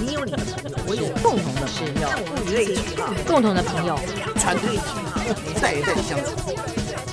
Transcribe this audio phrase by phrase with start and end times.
[0.00, 3.94] 你有你的朋友，我有共同的朋友，物以类聚嘛，共同的朋友，
[4.36, 6.30] 团队一代一代的相处，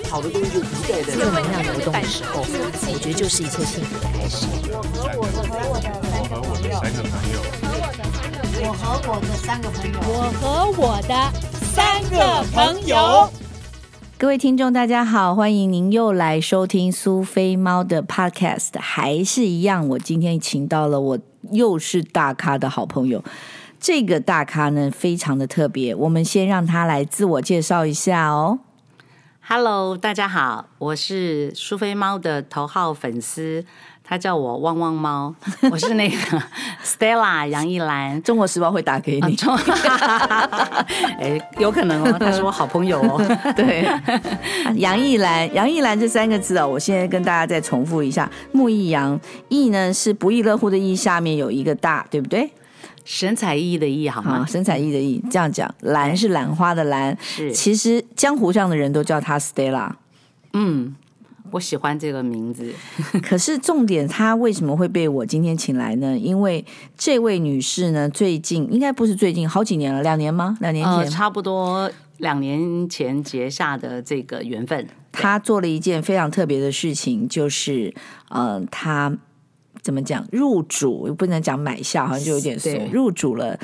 [0.10, 4.47] 好的东西就一代代正能量流动的时候，我觉得就是一切幸福的开始。
[4.71, 5.28] 我和我
[5.81, 7.36] 的我和我的三个朋友
[8.64, 11.14] 我和我的三个朋友，我和我的
[11.76, 13.30] 三个朋友。
[14.18, 21.20] 各位听众，大家好，欢迎您又来收听苏菲猫的 Podcast，还是一样，我今天请到了我
[21.52, 23.23] 又是大咖的好朋友。
[23.80, 28.59] 这个大咖呢，非常的特别，我们先让他来自我介绍一下哦。
[29.41, 33.63] Hello，大家好，我是苏菲猫的头号粉丝。
[34.09, 35.35] 他叫我汪汪猫，
[35.70, 36.16] 我是那个
[36.81, 39.35] Stella 杨逸岚，中国时报会打给你，
[41.20, 43.21] 哎，有可能哦， 他是我好朋友哦。
[43.55, 43.85] 对，
[44.75, 52.49] 杨逸岚，杨逸岚这三个字哦，我现在跟大家再重复一下，木易杨，易呢是不亦乐乎的易，下面有一个大，对不对？
[53.03, 54.45] 神采奕奕的奕，好吗？
[54.47, 59.89] 神采奕奕的奕，这样讲，兰是兰花的兰，是，其实江湖上的人都叫他 Stella，
[60.53, 60.95] 嗯。
[61.52, 62.72] 我喜欢这个名字，
[63.23, 66.17] 可是重点，她为什么会被我今天请来呢？
[66.17, 66.66] 因为
[66.98, 70.58] 这位女士呢，最近应该不是最近，好几年了，两年吗？
[70.62, 74.88] 两年前，呃，差不多两年前结下的这个缘分。
[75.12, 77.94] 她做了一件非常特别的事情，就是，
[78.30, 79.16] 呃，她
[79.82, 80.28] 怎么讲？
[80.32, 83.59] 入主，不能讲买下，好像就有点俗，入主了。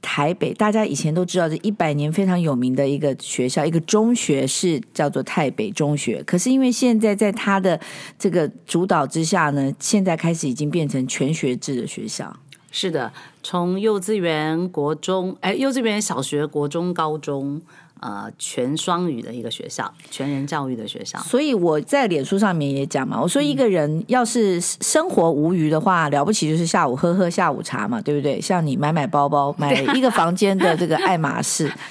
[0.00, 6.22] 台北，大家以前都知道，这一百年非常有名的一个学校，一个中学是叫做台北中学。
[6.24, 7.78] 可是因为现在在他的
[8.18, 12.34] 这个主导之下呢，现在开始已经变成全学制的学校。
[12.70, 17.60] 是的，从幼稚园、国中，哎，幼稚园、小学、国中、高中。
[18.00, 21.18] 呃，全双语的一个学校，全人教育的学校。
[21.20, 28.40] 所以我在脸书上面也讲嘛，我说一个人要是生活无余的话，了不起就是下午喝喝下午茶嘛，对不对？
[28.40, 31.68] 像你买买包包，买一个房间的这个爱马仕，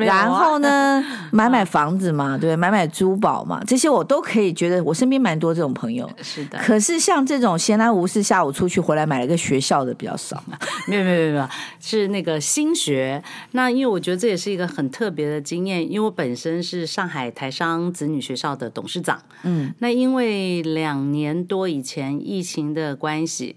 [0.00, 6.08] 然后呢， 买买房子嘛，对，买买珠宝嘛，这些我都可以觉得，我身边蛮多这种朋友。
[6.22, 6.58] 是的。
[6.58, 10.42] 可是像这种闲来无事，下午出去回来买了一个学校的比较少。
[10.88, 11.48] 没有没有没有，
[11.80, 13.22] 是那个新学。
[13.52, 15.37] 那因为我觉得这也是一个很特别的。
[15.40, 23.56] 经验，因为我本身是上海台商子女学校的董事长，嗯，那因为两年多以前疫情的关系，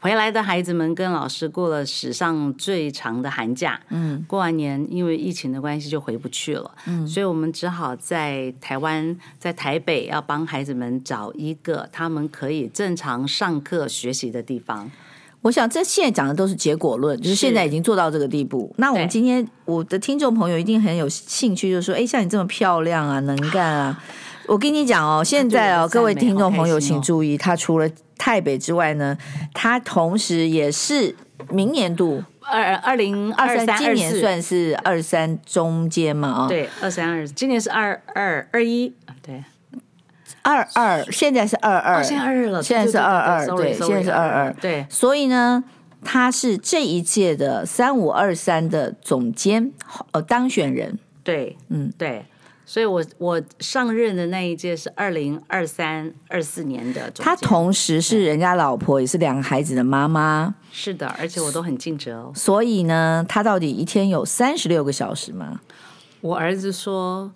[0.00, 14.90] 回来的孩子们跟老师过了史上最长的寒假，嗯，过完年因为疫情的关系就回不去了，嗯，所以我们只好在台湾，在台北要帮孩子们找一个他们可以正常上课学习的地方。
[15.42, 18.72] 我想这现在讲的都是结果论，就是现在已经做到这个地步。
[18.78, 24.02] 那我们今天我的听众朋友一定很有兴趣，就是说，哎，像你这么漂亮啊，能干啊，
[24.46, 29.18] 我跟你讲哦，现在哦，各位听众朋友请注意，他除了台北之外呢，
[29.52, 31.14] 他同时也是
[31.50, 39.01] 明年度二二零二三，今年算是二三中间嘛啊，对，二三二四，今年是二二二一，对。
[40.42, 44.84] 二二，现在是二二，哦，现在二二了，现在是二二，对，现在是二二，对。
[44.90, 45.62] 所以呢，
[46.04, 49.72] 他是这一届的三五二三的总监，
[50.10, 52.24] 呃，当选人，对，嗯，对。
[52.64, 62.32] 所以我我上任的那一届是二零二三二四年的他同时是人家老婆，也是两个孩子的妈妈，是的，而且我都很尽责哦。
[62.34, 65.60] 所以呢，他到底一天有三十六个小时吗？
[66.20, 67.30] 我儿子说。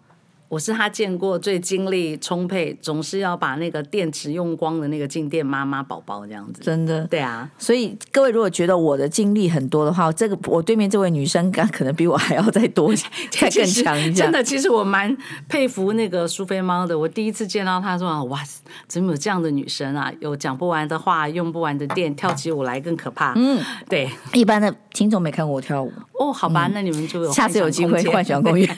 [0.48, 6.62] 我是他见过最精力充沛，总是要把那个电池用光的那个静电妈妈宝宝这样子。
[6.62, 7.50] 真的，对啊。
[7.58, 12.94] 所以各位如果觉得我的精力很多的话，这个我对面这位女生可能比我还要再多，
[13.30, 14.14] 再更 强一点。
[14.14, 15.14] 真的，其实我蛮
[15.48, 16.96] 佩服那个苏菲猫的。
[16.98, 18.40] 我第一次见到她说：“哇，
[18.86, 20.12] 怎么有这样的女生啊？
[20.20, 24.08] 有讲不完的话，用不完的电，跳起舞来更可怕。”嗯，对。
[24.32, 28.68] 一般的听众没看过我跳舞哦，好吧，嗯、那你们就有下次有机会幻想公园。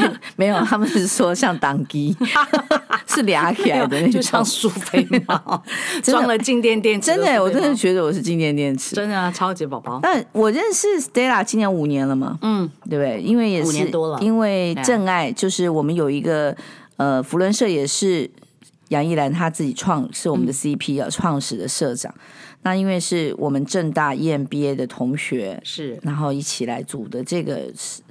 [0.36, 2.16] 没有，他们是说像当机，
[3.06, 5.62] 是俩起来的，就像苏菲猫
[6.02, 7.06] 装了静电电池。
[7.06, 9.98] 真的，我真的觉得我是静电电池，真的啊，超级宝宝。
[10.02, 13.20] 但我认识 Stella 今年五年了嘛，嗯，对不对？
[13.20, 16.56] 因为也是五年多了，因为正爱就是我们有一个
[16.96, 18.30] 呃，福伦社也是
[18.88, 22.12] 杨逸岚他自己创，是我们的 CP 啊，创始的社长。
[22.62, 27.62] 那因为是我们正大 EMBA 的同学，是，然后一起来组的这个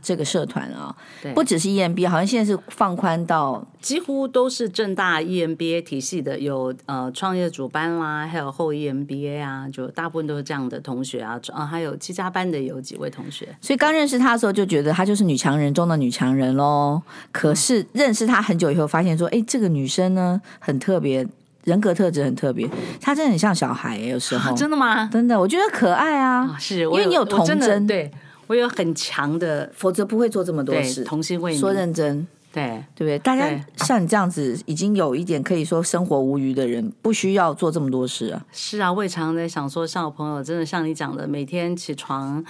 [0.01, 17.00] 这个社团啊，对，不只是 EMBA，好像现在是放宽到几乎都是正大 EMBA 体系的，有呃创业主班啦，还有后 EMBA 啊，就大部分都是这样的同学啊，啊还有七家班的有几位同学，所以刚认识他的时候就觉得他就是女强人中的女强人喽。
[17.31, 21.28] 可是认识他很久以后，发现说，哎，这个女生呢很特别。
[21.63, 22.67] 人格特质很特别，
[23.01, 25.09] 他真的很像小孩，有时候、啊、真的吗？
[25.11, 28.11] 真的，我觉得可爱啊，啊是因为你有童真，对
[28.47, 31.03] 我有很强的，否则不会做这么多事。
[31.03, 33.19] 童心未泯，说认真，对对不对？
[33.19, 38.41] 大家像你这样子，已经有一点可以说生活无余的人，不需要做这么多事啊。
[38.51, 42.44] 是啊，我也常常在想说，像我朋友，真的像你讲的，每天起床。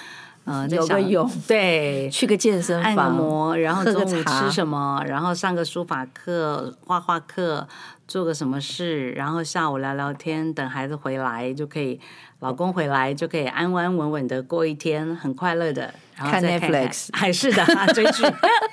[0.46, 7.68] 嗯，有个泳，对，去个健身房，按摩，然后中午吃什么，然后上个书法课、画画课，
[8.10, 12.00] 做个什么事，然后下午聊聊天，等孩子回来就可以，
[12.40, 15.94] 老公回来就可以安安稳稳的过一天，很快乐的。
[16.18, 17.64] 然后再看，看 Netflix，还是的，
[17.94, 18.24] 追剧。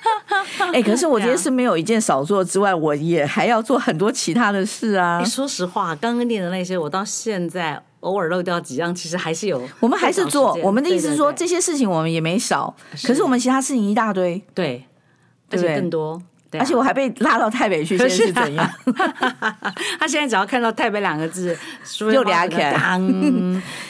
[0.72, 5.20] 哎、欸，可是我今天是没有一件少做之外，我也还要做很多其他的事啊。
[5.20, 7.80] 你说实话，刚刚念的那些，我到现在。
[8.00, 9.60] 偶尔漏掉几样，其实还是有。
[9.80, 12.72] 我们还是做，我们的意思是说，这些事情我们也没少，
[13.02, 14.84] 可是我们其他事情一大堆，对，
[15.50, 16.22] 而且更多。
[16.52, 18.70] 而且我还被拉到台北去， 现在是怎样？
[19.98, 23.00] 他现在只要看到台北两个字，就俩起来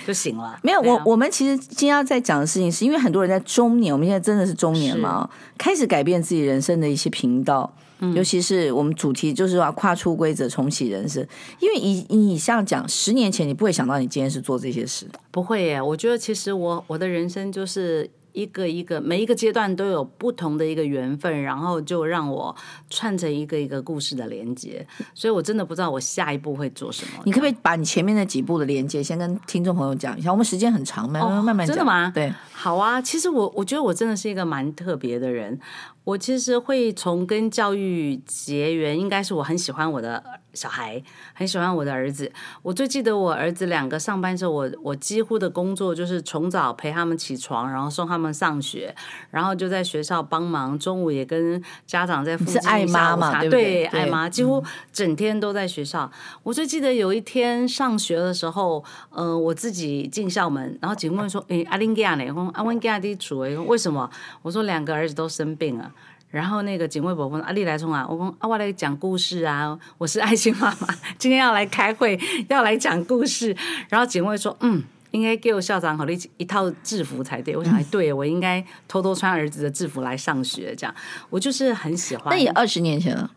[0.06, 0.58] 就行了。
[0.62, 7.72] 没有，我我们其实今天要在讲的事情，是因为很多人在中年，我们现在真的是中年嘛，开始改变自己人生的一些频道。
[8.14, 11.26] 尤其是我们主题就是要跨出规则，重启人生。
[11.60, 15.80] 因为以你像讲十年前，你不会想到你今天是做这些事，不会耶。
[15.80, 18.10] 我觉得其实我我的人生就是。
[18.36, 22.54] 一个一个，每一个阶段都有不同的一个缘分，然后就让我
[22.90, 27.22] 串成一个一个故事的连接，所以我真的不知道我下一步会做什么。
[27.24, 30.30] 你可不可以把你前面那几步的连接先跟听众朋友讲一下？
[30.30, 31.74] 我们时间很长，慢慢慢慢讲。
[31.74, 32.12] 真的吗？
[32.14, 33.00] 对，好啊。
[33.00, 35.58] 其实我我觉得我真的是一个蛮特别的人。
[36.04, 40.22] 我其实会从跟教育结缘，应该是我很喜欢我的
[40.56, 41.00] 小孩，
[41.34, 42.32] 很喜欢我的儿子。
[42.62, 48.94] 我最记得我儿子两个上班的时候，我我几乎的工作就是从早陪他们起床，然后送他们上学，
[49.30, 53.84] 然后就在学校帮忙，中午也跟家长在附近爱妈嘛，对不对？
[53.84, 56.04] 爱妈几乎整天都在学校。
[56.04, 56.10] 嗯、
[56.44, 62.24] 我最记得有一天上学的时候，嗯、呃，我自己进校门，然后警卫说：“诶，阿玲家呢？
[62.54, 64.10] 阿温家的主诶，为什么？”
[64.42, 65.92] 我说：“两个儿子都生病了。”
[66.36, 68.06] 然后那个警卫伯伯说：“阿丽来冲啊！
[68.06, 69.76] 我讲啊，我来讲故事啊！
[69.96, 70.86] 我是爱心妈妈，
[71.16, 73.56] 今天要来开会，要来讲故事。”
[73.88, 80.76] 然后警卫说：“嗯，应该给我校长好了一一套制服才对。”我想，哎对，我应该偷偷穿儿子的制服来上学。
[80.76, 80.94] 这样，
[81.30, 82.26] 我就是很喜欢。
[82.28, 83.30] 那也二十年前了，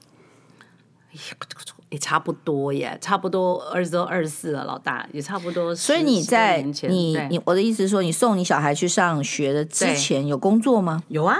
[1.89, 5.73] 也差不多耶，差不多二十都二十四了，老大也差不多。
[5.73, 11.01] 所以你在你你我的意思是说，你送你小孩去上学的之前有工作吗？
[11.07, 11.37] 有啊。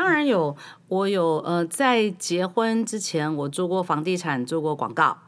[0.00, 0.56] 当然有，
[0.88, 5.18] 我有呃，在结婚之前，我做过房地产，做过广告。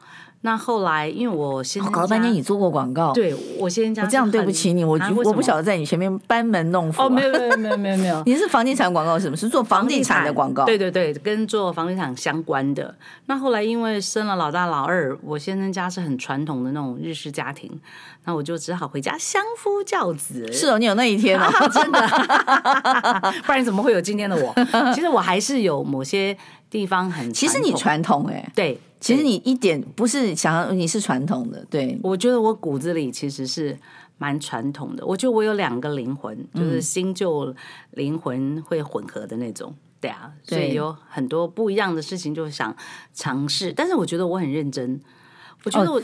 [0.45, 7.03] 那后来，因为我先搞了半天，你做过广告，对我先讲，我这样对不起你，我我不晓得在你前面班门弄斧。
[7.03, 9.37] 哦，没有没有没有没有没有， 你是房地产广告是什么？
[9.37, 10.65] 是做房地产的广告？
[10.65, 12.93] 对对对，跟做房地产相关的。
[13.27, 17.71] 那后来因为生了老大老二，我先生家是很传统的那种日式家庭，
[18.25, 20.53] 那我就只好回家相夫教子。
[20.53, 22.01] 是哦，你有那一天哦， 真的，
[23.47, 24.53] 不然怎么会有今天的我？
[24.93, 26.37] 其实我还是有某些
[26.69, 28.81] 地方很，其实你传统哎，对。
[29.03, 31.99] 其实你一点不是想要，你是传统的，对。
[32.05, 33.77] 我觉得我骨子里其实是
[34.17, 35.05] 蛮传统的。
[35.05, 37.53] 我觉得我有两个灵魂，就是新旧
[37.91, 40.31] 灵魂会混合的那种，嗯、对啊。
[40.45, 42.75] 所以有很多不一样的事情就想
[43.13, 45.01] 尝试，但是我觉得我很认真。
[45.65, 46.03] 我觉得我、哦、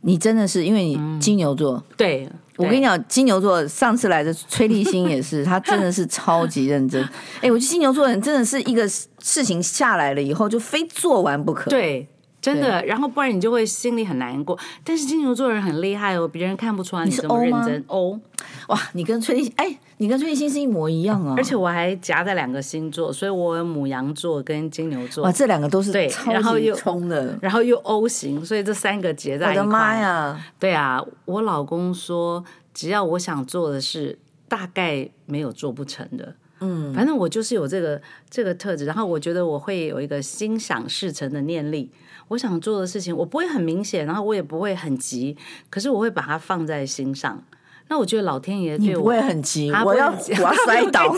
[0.00, 7.02] 你真的是因为你金牛座，嗯、对，我跟你讲，金牛座上次来的崔立新也是， 他真的是超级认真。
[7.42, 12.08] 哎，我觉得金牛座人真的是一个事情下来了以后就非做完不可，对。
[12.42, 14.58] 真的，然后不然你就会心里很难过。
[14.82, 18.20] 但是金牛座人很厉害哦，别人看不出来你这么认真哦。
[18.66, 21.34] 哇，你跟崔丽哎，你跟崔丽欣是一模一样啊！
[21.36, 25.22] 而且我还夹在两个星座，所以我有母羊座跟金牛座。
[25.22, 29.62] 哇，这两个都是对，然后又冲的，然后又 O 型，所以这三个结在一块。
[29.62, 30.44] 我的妈呀！
[30.58, 32.44] 对啊，我老公说，
[32.74, 34.18] 只要我想做的事，
[34.48, 36.34] 大概没有做不成的。
[36.58, 41.90] 嗯，反正我就是有这个这个特质，然后我觉得我会有一个心想事成的念力。
[42.32, 45.36] 我想做的事情，我不会很明显，然后我也不会很急，
[45.68, 47.42] 可是我会把它放在心上。
[47.88, 51.14] 那我觉得老天爷对我，会很急，我要我要摔倒，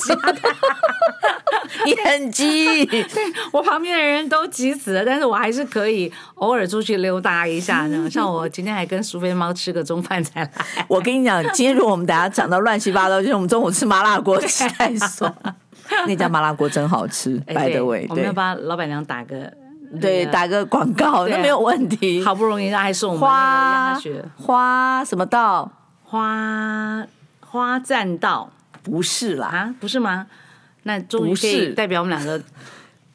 [1.86, 3.06] 你 很急， 对，
[3.52, 7.88] 我旁边的人都急死了，但是我还是可以偶尔出去溜达一下。
[8.10, 10.50] 像我今天还跟苏菲猫吃个中饭才来。
[10.88, 15.32] 我跟你讲，今天如果我们大家讲到乱七八糟，就是我们中午吃麻辣锅吃太爽，
[16.08, 17.38] 那家麻辣锅真好吃。
[17.46, 19.52] By the way，我们要帮老板娘打个。
[20.00, 22.22] 对，打个广告那没有问题。
[22.22, 23.98] 好不容易还送我们花
[24.36, 25.70] 花什么道？
[26.02, 27.06] 花
[27.40, 28.50] 花栈道？
[28.82, 30.26] 不是啦，啊，不是吗？
[30.82, 32.38] 那终于可以代表我们两个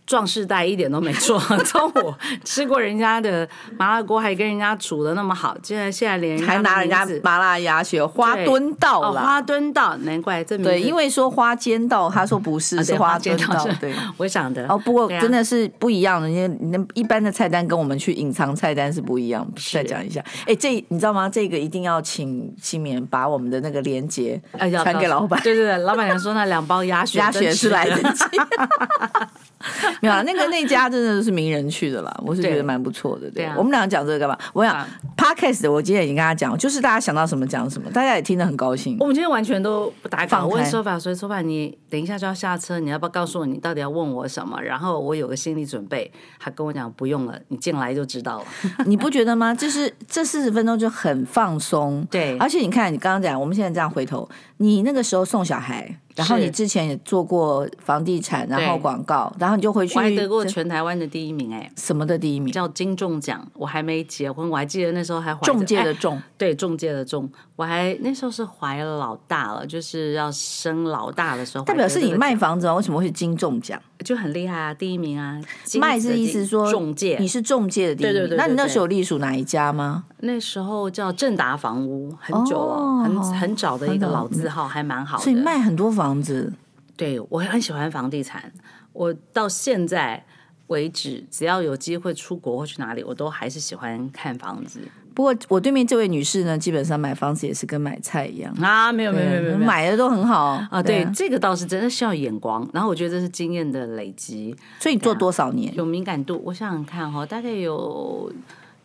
[0.10, 2.12] 壮士代一点都没错， 中午
[2.44, 3.48] 吃过人家的
[3.78, 19.48] 麻辣锅，还跟人家煮的那么好，竟然现在连还拿人家麻辣鸭血花墩道了，哦，花墩道，难怪这名字对，因为说花间道，他说不是，啊、是花墩道，对，我想的哦，不过真的是不一样的，因为那一般的菜单跟我们去隐藏菜单是不一样。
[19.72, 21.30] 再讲一下，哎，这你知道吗？
[21.30, 24.42] 这个一定要请青棉把我们的那个链接
[24.84, 28.24] 传给老板，对对对，老板娘说那两包鸭血，鸭血是来得及。
[30.02, 33.30] 没有，那个那家真的是名人去的啦，我是觉得蛮不错的。
[33.30, 34.38] 对，对啊、我们两个讲这个干嘛？
[34.54, 34.88] 我想、啊、
[35.18, 38.96] Podcast，我今天已经跟他讲，就是大家想到什么讲什么，大家也听得很高兴。
[39.00, 40.46] 我们今天完全都不打卡。
[40.46, 44.62] 我问说法，所以说法，你等一下就要下车，你要不要告诉我你到底要问我什么？
[44.62, 46.10] 然后我有个心理准备。
[46.40, 48.46] 他跟我讲不用了，你进来就知道了。
[48.88, 49.54] 你不觉得吗？
[49.54, 52.08] 就是这四十分钟就很放松。
[52.10, 56.00] 对，而且你看，你刚刚讲，我们现在这样回头，你那个时候送小孩。
[56.20, 59.98] 然后你之前也做过房地产，然后广告，然后你就回去。
[59.98, 62.54] 我还得过全台湾的第一名哎，什么的第一名？
[62.54, 63.48] 叫金中奖。
[63.54, 67.30] 我还没结婚，我还记得那时候还怀中介的仲，对，中介的中。
[67.56, 71.64] 我还那时候是怀了老大了，就是要生老大的时候。
[71.64, 72.76] 代表是你卖房子啊？
[72.76, 73.82] 为什么会是金中奖？
[74.10, 75.40] 就很厉害啊，第一名啊。
[75.80, 78.14] 卖是意思说中介，你是中介的第一名。
[78.16, 78.38] 对对对。
[78.40, 80.06] 那你那时候隶属哪一家吗？
[80.22, 85.24] 那时候叫正达房屋，很久了，很很早的一个老字号，还蛮好的。
[85.24, 86.52] 所以卖很多房子。
[86.98, 88.52] 对，我很喜欢房地产。
[88.94, 90.26] 我到现在
[90.66, 94.80] 为止，只要有机会出国或去哪里，我都还是喜欢看房子。
[95.14, 100.82] 不过我对面这位女士呢，基本上买房子也是跟买菜一样啊，没有没有没有没有，买的都很好啊。
[100.82, 102.68] 对，这个倒是真的需要眼光。
[102.74, 104.56] 然后我觉得这是经验的累积。
[104.80, 105.74] 所以你做多少年？
[105.76, 108.32] 有敏感度，我想想看哈，大概有。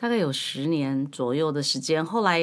[0.05, 2.39] 大概有十年左右的时间，后来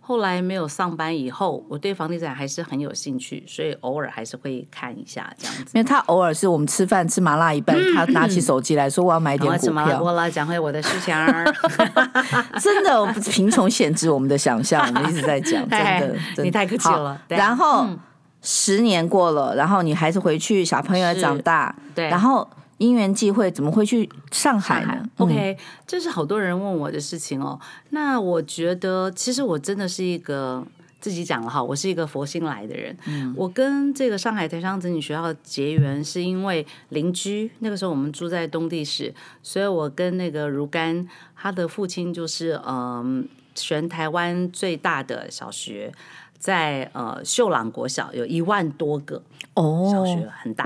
[0.00, 5.70] 后来没有上班以后，我对房地产还是很有兴趣，所以偶尔还是会看一下这样子。
[5.74, 10.02] 因为他偶尔是我们吃饭吃麻辣一半，嗯、他拿起手机来说我要买点股票。
[10.02, 11.14] 我来讲回我的事情
[12.60, 17.16] 真的贫穷限制我们的想象，我们一直在讲， 真的，真的你太客气了。
[17.28, 17.96] 然后、嗯、
[18.42, 22.48] 十年过了，然后你还是回去，小朋友也长大，对，然后。
[22.78, 27.58] 因缘际会，怎么会去上海呢？OK，这是好多人问我的事情哦。
[27.90, 30.66] 那我觉得，其实我真的是一个
[31.00, 32.96] 自己讲了哈，我是一个佛心来的人。
[33.06, 37.50] 嗯，我跟这个上海台商子女学校结缘，是因为邻居。
[37.60, 45.92] 那个时候我们住在东地市，所以我跟那个如干，他的父亲就是嗯，全台湾最大的小学，
[46.38, 49.22] 在呃秀朗国小，有一万多个
[49.54, 50.64] 哦，小学很大。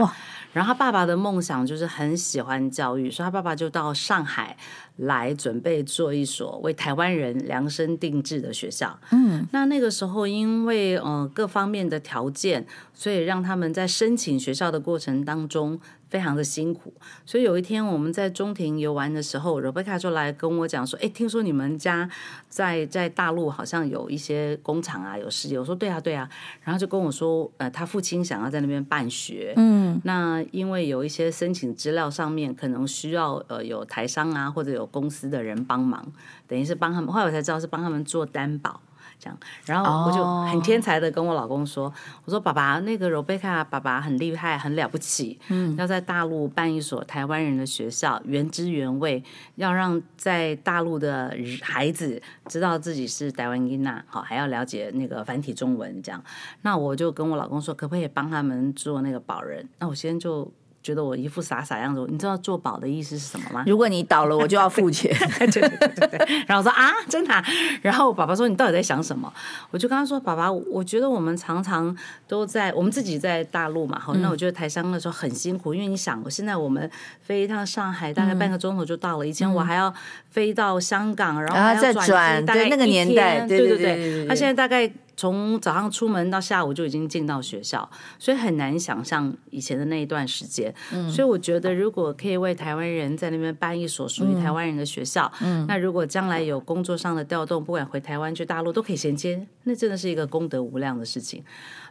[0.52, 4.56] 哦然后他爸爸的梦想就是很喜欢教育，所以他爸爸就到上海
[4.96, 8.98] 来准备做一所为台湾人量身定制的学校。
[9.12, 15.80] 嗯，那那个时候因为呃各方面的条件，所以让他们在申请学校的过程当中。
[16.08, 16.92] 非常的辛苦，
[17.26, 22.08] 所以有一天我们在中庭游玩的时候，Rebecca 就来跟我讲说：“哎，听说你们家
[22.48, 26.28] 在在大陆好像有一些工厂啊，有事业。”我说：“对啊，对啊。”
[26.64, 36.10] 然后就跟我说：“呃，他父亲想要在那边办学，嗯，那因为有一些申请资料上面可能需要呃有台商啊或者有公司的人帮忙，
[36.46, 37.12] 等于是帮他们。
[37.12, 38.80] 后来我才知道是帮他们做担保。”
[39.18, 41.94] 这样，然后我就很天才的跟我老公说：“oh.
[42.24, 49.22] 我说爸爸，那个 Rebecca 爸爸很厉害，很了不起，嗯，要在大陆办一所台湾人的学校，原汁原味，
[49.56, 56.22] 要让在大陆的孩子知道自己是台湾囡仔，好，还要了解那个繁体中文，这样。
[56.62, 59.68] 那我就跟我老公说，可不可以帮他们做那个保人？
[59.78, 60.50] 那我先就。”
[60.82, 63.64] 觉得我一副傻傻样子，你知道做保的意思是什么吗？
[63.66, 65.14] 如果你倒了，我就要付钱。
[65.38, 66.44] 对 对对对对。
[66.46, 67.44] 然后我说啊，真的啊？
[67.82, 69.30] 然后我爸爸说，你到底在想什么？
[69.70, 71.94] 我就跟他说，爸爸，我觉得我们常常
[72.26, 79.92] 都在我们自己在大陆嘛，好，那我觉得台商的时候很辛苦，因为你想，我现在我们飞一趟上海大概半个钟头就到了，以前我还要
[80.30, 84.90] 飞到香港，然后还要再转，对那个年代，对对对，他现在大概。
[85.18, 90.72] 从早上出门到下午就已经进到学校，所以很难想象以前的那一段时间。
[90.92, 101.42] 嗯，所以我觉得如果可以为台湾人在那边办一所属于台湾人的学校，嗯，那如果将来有工作上的调动，不管回台湾去大陆都可以衔接，那真的是一个功德无量的事情。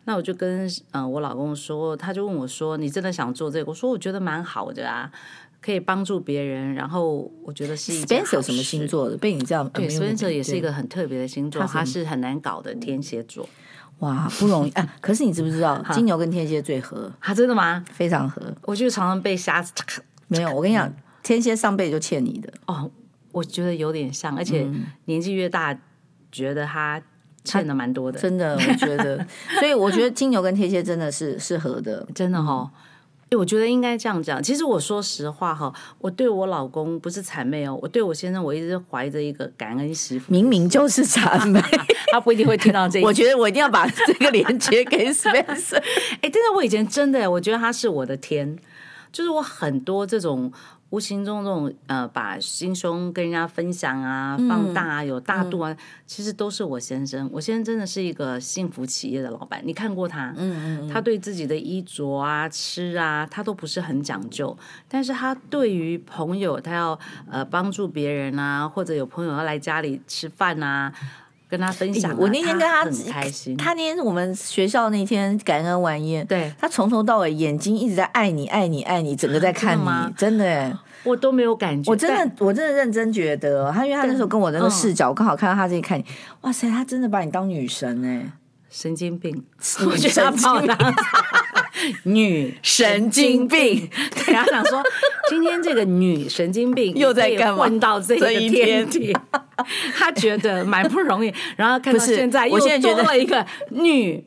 [0.06, 5.12] 那我就跟嗯、呃、我老公说，他就问我说：“你真的想做这个？”我说：“我觉得蛮好的啊。”
[5.68, 7.92] 可以帮助别人，然后我觉得是。
[7.92, 9.18] Spencer 什么星座的？
[9.18, 13.50] 被你这样对，Spencer 也是一个很特别的星座，他是很难搞的天蝎座。
[14.00, 14.96] 哇，不容易啊！
[15.02, 17.12] 可是你知不知道，金牛跟天蝎最合？
[17.20, 17.84] 啊，真的吗？
[17.92, 18.42] 非常合。
[18.62, 19.74] 我就常常被瞎子。
[20.30, 20.90] 没有，我跟你讲，
[21.22, 22.50] 天蝎上辈子就欠你的。
[22.68, 22.90] 哦，
[23.34, 24.66] 我觉得有点像，而且
[25.04, 25.78] 年纪越大，
[26.32, 27.02] 觉得他
[27.44, 28.18] 欠的蛮多的。
[28.18, 29.18] 真的，我觉得。
[29.60, 32.72] 所以我觉得金牛跟天蝎真的是适合的，真的哈。
[33.30, 34.42] 哎，我觉得应该这样讲。
[34.42, 40.32] 其实我说实话哈，我对我老公不是谄媚哦，我对我先生我一直怀着一个感恩媳妇。
[40.32, 41.62] 明明就是谄媚，
[42.12, 43.04] 他不一定会听到这一。
[43.06, 45.82] 我觉得我一定要把这个连接给 Spencer。
[46.22, 48.58] 哎，真的，我以前真的，我觉得他是我的天，
[49.12, 50.52] 就是我很多这种。
[50.90, 57.30] 无形中这种呃，把心胸跟人家分享啊，放大啊，有大度啊，嗯、其实都是我先生。
[57.34, 60.34] 我先生真的是一个幸福企业的老板，你看过他？
[60.38, 64.58] 嗯嗯，嗯他对自己的衣着啊、吃啊，他都不是很讲究。
[64.88, 66.98] 但是他对于朋友，他要
[67.30, 70.94] 呃帮助别人啊，或者有朋友要来家里吃饭啊。
[71.50, 73.56] 跟他分享，我那天跟他很开心。
[73.56, 81.90] 他那天我们学校那天感恩晚宴，对，他从头到尾眼睛一直在爱你，爱你，爱你，整个在看你，真的，我都没有感觉。
[81.90, 86.06] 我真的，我真的认真觉得，他因为他那时候跟我的那个视角，我刚好看到他这里看你，
[86.42, 88.30] 哇塞，他真的把你当女神哎，
[88.70, 89.46] 神经病，
[89.88, 90.78] 我觉得他把我当
[92.04, 93.90] 女神经病。
[94.26, 94.82] 对，他想说
[95.30, 97.64] 今天这个女神经病又在干嘛？
[97.64, 98.88] 混到这一天
[99.96, 104.24] 他觉得蛮不容易，然后看到 现在又多了一个女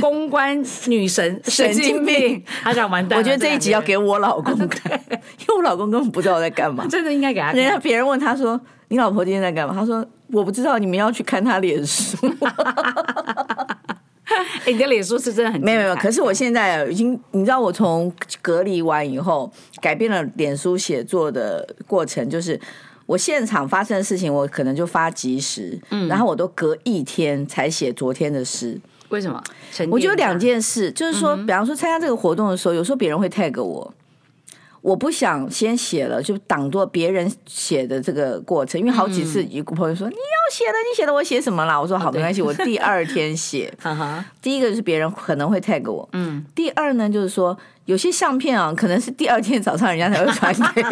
[0.00, 3.18] 公关女神神经病，他想完蛋。
[3.18, 6.86] 我觉得这一集要给我老公看，因为我老公根本不知道我在干嘛。
[6.88, 7.56] 真的应该给他看。
[7.56, 12.16] 人家别人问他说：“你老婆今天在干嘛？”他说：“我不知道，你们要去看他脸书。”
[14.66, 15.94] 哎，你的脸书是真的很没有没有。
[15.96, 22.58] 可是我现在已经，你知道，我从隔离完以后，改变了脸书写作的过程，就是。
[23.04, 28.80] 我现场发生的事情，我可能就发即时，嗯，然后我都隔一天才写昨天的诗。
[29.08, 29.42] 为什么？
[29.90, 33.92] 我觉得两件事，就是说，比方说参加这个活动的时候，有时候别人会 tag 我。
[34.82, 41.80] 我不想先写了，就挡住别人写的这个过程，因为好几次一个朋友说、嗯、你要写的，你写的我写什么啦？
[41.80, 43.72] 我说好，没关系，我第二天写。
[44.42, 47.56] 第一个就是别人可能会 tag 我，嗯，第二呢就是说。
[47.86, 50.82] 有些相片啊，可能是第二天早上人家才会传给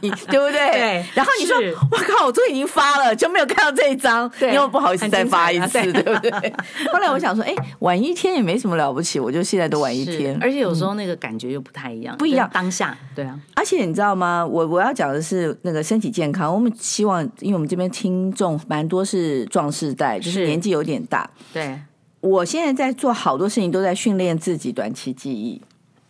[0.00, 0.70] 你，对不对？
[0.70, 1.04] 对。
[1.14, 1.56] 然后你说
[1.90, 6.30] ：“我靠，我都已经发了，就没有看到这一张，因为不好意思再发一次，对不对？”
[6.92, 12.48] 后来我想说：“哎，晚一天也没什么了不起，我就现在都晚一天。”而且有时候那个感觉又不太一样，不一样。
[12.52, 13.38] 当下，对啊。
[13.54, 14.46] 而且你知道吗？
[14.46, 16.54] 我我要讲的是那个身体健康。
[16.54, 21.28] 我们希望，因为我们这边听众蛮多是壮士代，就是年纪有点大。
[21.52, 21.76] 对。
[22.20, 25.60] 我现在在做好多事情，都在训练自己短期记忆。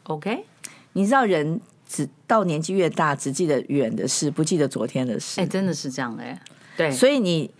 [0.08, 0.44] OK，
[0.92, 5.40] 你知道人只到年纪越大，只记得远的事，不记得昨天的事。
[5.40, 6.38] 哎，真的是这样哎。
[6.76, 7.50] 对，所以你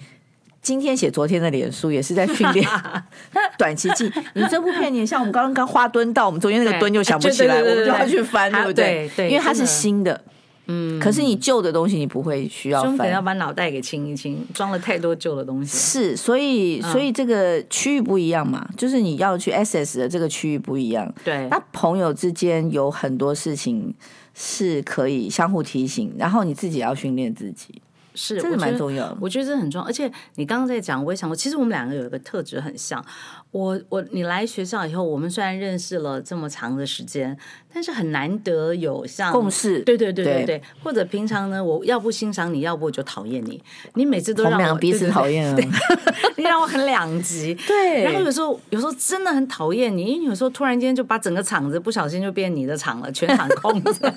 [0.63, 2.69] 今天写昨天的脸书，也是在训练
[3.59, 4.13] 短期记。
[4.35, 9.11] 你这部片，你像我们刚刚刚花蹲到，我们中间那个蹲就想不起来，我们就要去翻，对不对？
[9.17, 10.21] 对，因为它是新的。
[10.67, 15.77] 嗯，可是你旧的东西你不会需要翻，要把脑袋给清一清，装了太多旧的东西。
[15.77, 21.13] 是，所以所以这个区域不一样嘛，就是你要去 access 的这个区域不一样。
[21.25, 23.95] 对，那朋友之间有很多事情
[24.35, 27.81] 是可以相互提醒，然后你自己要训练自己。
[28.17, 29.17] 是，这个蛮重要的。
[29.21, 33.05] 我觉得这很重要，而且你刚刚在讲，我也想过，其实我们两个有一个特质很像。
[33.53, 37.35] 我我你来学校以后，我们虽然认识了这么长的时间，
[37.73, 39.81] 但是很难得有像共事。
[39.81, 43.63] 对对对对对，或者平常呢，我要不欣赏你，要不我就讨厌你。
[43.95, 45.57] 你每次都让我，彼此讨厌啊，
[46.37, 47.55] 你让我很两极。
[47.67, 54.15] 对，然后有时候有时候真的很讨厌你，因为有时候突然间就把整个场子不小心就变你的场了，全场空着，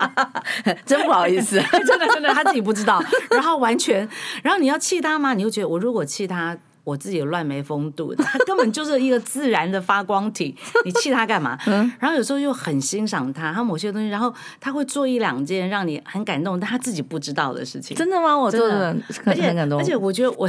[0.86, 3.02] 真不好意思， 真的真的他自己不知道。
[3.38, 4.08] 然后完全，
[4.42, 5.34] 然后你要气他吗？
[5.34, 6.56] 你又觉得我如果气他。
[6.84, 11.54] 我自己乱没风度，他 根本就是一个自然的发光体，你气他干嘛？
[11.68, 17.94] 嗯然后有时候又很欣赏他，他某些东西，然后他会做一两件让你很感动，但他自己不知道的事情。
[17.94, 18.34] 真的吗？
[18.34, 20.48] 我做的很感动，而且我觉得我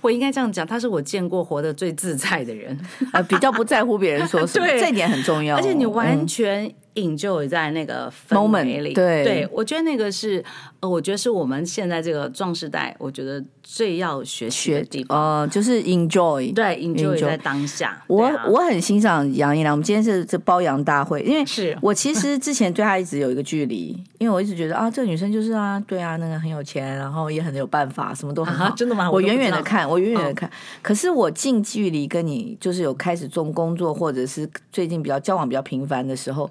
[0.00, 2.76] 我应该这样讲，他是我见过活得最自在的人，
[3.12, 5.54] 呃， 比较不在乎别人说什么，对，这一点很重要。
[5.54, 10.44] 而且你完全 enjoy 在那个氛围里，对，对我觉得那个是，
[10.80, 13.42] 呃，我觉得是我们现在这个壮世代，我觉得。
[13.62, 18.02] 最要学习的地方，呃，就是 enjoy，对，enjoy 在当下。
[18.08, 28.74] 我我很欣赏杨一良，我们今天是这包养大会，因为是我其实 之前对他一直有一个距离，因为我一直觉得啊，这个女生就是啊，对啊，那个很有钱，然后也很有办法，什么都很好。
[28.74, 29.08] 真的吗？
[29.08, 30.50] 我远远的看，我远远的看。
[30.82, 36.50] 可是我近距离跟你就是有开始做工作，或者是最近比较交往比较频繁的时候，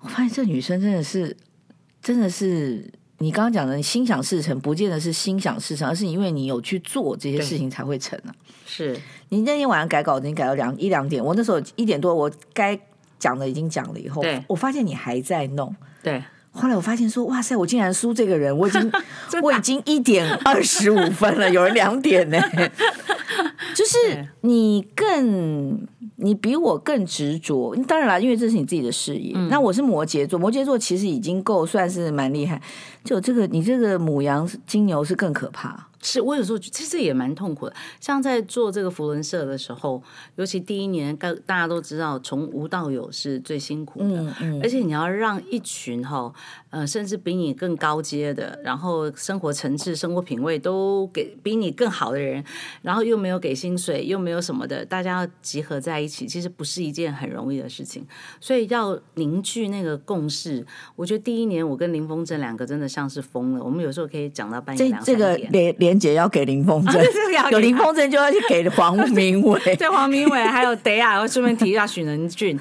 [0.00, 1.34] 我发现这女生真的是，
[2.02, 2.84] 真的是。
[3.22, 8.32] 你刚刚讲的，你心想事成，不见得是心想事成，而是因为你有去做这些事情才会成啊。
[8.66, 12.78] 是你那天晚上改稿子，你改到两一两点，我那时候一点多，我该
[13.18, 15.74] 讲的已经讲了，以后我发现你还在弄。
[16.02, 18.92] 对，后来我发现说，哇塞，我竟然输这个人，我已经
[19.42, 22.40] 我已经一点二十五分了，有人两点呢。
[23.74, 25.86] 就是你更
[26.20, 27.74] 你比我更执着。
[27.86, 29.32] 当然了，因为这是你自己的事业。
[29.34, 32.60] 嗯、那我是摩羯座，摩羯座其实已经够算是蛮厉害。
[33.04, 35.88] 就这个，你这个母羊金牛是更可怕。
[36.02, 40.02] 是我有时候其实也蛮痛苦的，像在做这个福伦社的时候，
[40.36, 46.32] 尤其第一年，大大家都知道，从无到有是最辛苦的，嗯嗯、而且你要让一群哈，
[46.70, 52.42] 呃，甚至比你更高阶的，然后生活层次、生活品味都给比你更好的人，
[52.82, 58.06] 然后又没有给薪水，又没有什么的，大家要集合在一起，其实不是一件很容易的事情，
[58.40, 60.66] 所以要凝聚那个共识。
[60.96, 65.76] 我觉得第一年我跟林峰正两个真的像是疯了，我们有时候可以讲到半夜两三点。
[65.78, 67.02] 连结要给林凤珍，
[67.50, 72.58] 有林凤珍就要去给黄明伟， 对黄明伟还有德亚，我顺便提一下许能俊，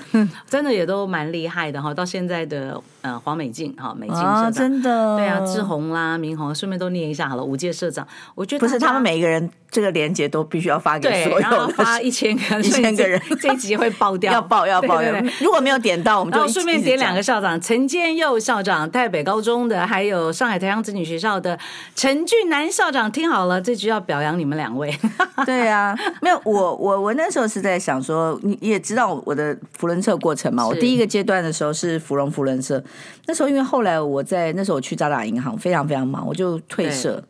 [0.48, 1.94] 真的也都蛮厉害的哈。
[1.94, 5.18] 到现在的呃黄美静哈，美静社长，真的。
[5.18, 7.44] 对啊，志宏啦、明宏，顺便都念一下好了。
[7.44, 15.14] 五届社长，我觉得不是他们每一个人这个连结都必须要发给所有，然后发 一千个一千个人，这一集会爆掉， 要爆要爆要。
[15.40, 21.58] 如果没有点到，我们就顺便点两个校长：陈建佑校长，台北高中的，还有上海台阳子女学校的
[21.96, 24.98] 陈俊南校长，听好了，这局要表扬你们两位。
[25.46, 30.66] 对啊，没有我我我那时候是在想说，你也知道我的福伦社过程嘛。
[30.66, 32.82] 我第一个阶段的时候是芙蓉福伦社，
[33.28, 37.22] 那时候因为后来我在那时候我去渣打银行，非常非常忙，我就退社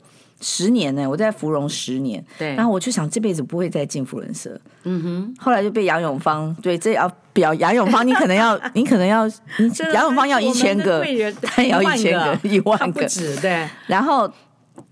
[0.41, 1.09] 十年呢。
[1.09, 4.59] 我在芙蓉十年，对，然后我就想这辈子不会再进福伦社。
[4.83, 9.27] 嗯哼，后来就被杨永芳，对，这要表杨永芳，你可能要， 你可能要，
[9.93, 11.03] 杨永芳要一千个，
[11.41, 14.31] 他要一千个，一万个，不止对，然后。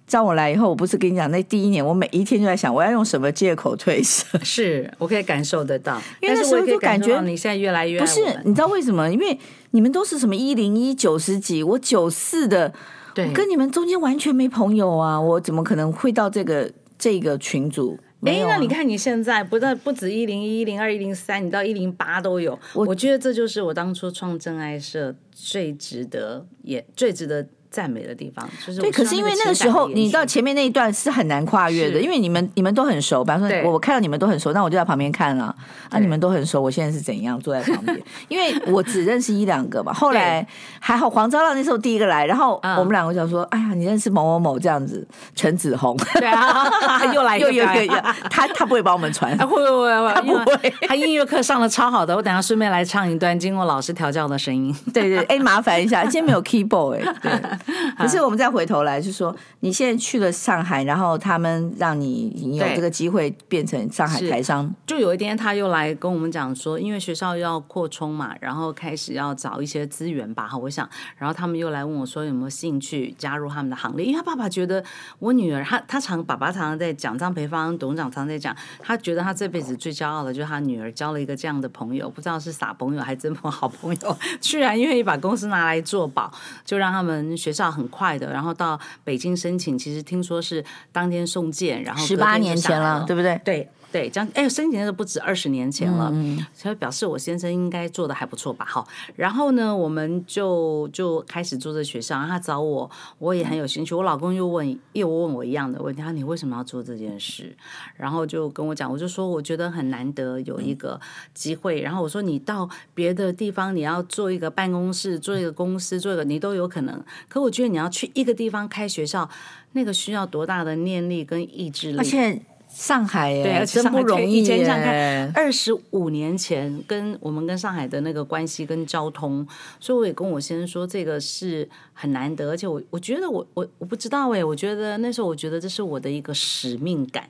[0.08, 4.26] 招我来以后，我不是跟你讲，那第一年我每一天就在想，我要用什么借口退社？
[4.42, 9.12] 是我可以感受得到， 因为那时候就感觉你现在越来越不是，你知道为什么？
[9.12, 9.38] 因为
[9.72, 12.74] 你们都是什么一零一九十几，我九四的，
[13.14, 15.20] 对，跟你们中间完全没朋友啊！
[15.20, 18.00] 我怎么可能会到这个这个群组？
[18.26, 22.58] 哎，那你看你现在不但不止一零一、一零二、一零三，你到一零八都有。
[22.74, 27.46] 我我觉得这就是我当初创真爱社最值得，也最值得。
[27.78, 35.56] 赞美的地方就是对，可是因为那个时候你到前面那一段是很难跨越的，因为你们你们都很熟，比方说我看到你们都很熟，那我就在旁边看了
[35.92, 37.96] 啊，你们都很熟，我现在是怎样坐在旁边？
[38.30, 40.44] 因为我只认识一两个嘛，后来
[40.80, 46.68] 还好黄昭亮那时候第一个来，然后我们两个就说，哎呀，你认识某某某这样子，陈子红，对啊，
[47.14, 47.94] 又来又又又，
[48.32, 57.32] 他他不会帮我们传，会会会， 他不会，他音乐课上的超好的，我等下顺便来唱一段经过老师调教的声音，对对，哎，麻烦一下，今天没有 keyboard 哎，对。
[57.98, 64.74] 可是我们再回头来，就是说你现在去了上海，然后他们让你你有这个机会变成上海台商。
[64.86, 70.48] 就有一天他又来跟我们讲说，因为学校要扩充嘛，然后开始要找一些资源吧。
[70.48, 74.06] 哈，我想，然后他们又来问我说有没有兴趣加入他们的行列？
[74.06, 74.84] 因为他爸爸觉得
[75.20, 86.32] 我女儿，他他常爸爸常常在讲，张培芳董事长常常在讲，他觉得他这辈子最骄傲的就是他女儿交了一个这样的朋友，不知道是傻朋友还是真朋友好朋友， 居然愿意把公司拿来做保，
[86.64, 87.88] 就让他们学校很。
[87.88, 93.40] 快的，然后到北京申请，其实听说是当天送件，然后十八年前了，对不对？
[93.44, 93.70] 对。
[93.90, 96.14] 对，将哎，申请的不止二十年前了，
[96.54, 98.66] 所以表示我先生应该做的还不错吧？
[98.68, 103.96] 好，然后呢，我们就就开始住这学校，然后他找我，我也很有兴趣。
[103.96, 107.56] 我老公又问，又问我一样的问题，他说你为什么要做这件事？
[107.96, 111.00] 然后就跟我讲，我就说我觉得很难得有一个
[111.34, 111.80] 机会。
[111.80, 117.02] 然后我说你到别的地方，你要做一个办公室，做一个公司，做一个你都有可能。
[117.30, 119.30] 可我觉得你要去一个地方开学校，
[119.72, 121.98] 那个需要多大的念力跟意志力？
[121.98, 122.42] 而且。
[122.78, 124.38] 上海对，而且真不容易。
[124.38, 129.46] 以前想看二十五年前跟我们跟上海的那个关系跟交通，
[129.80, 137.28] 所以我也跟我先生说，这个是很难得，而且我我觉得我我我不知道哎，我觉得那时候我觉得这是我的一个使命感。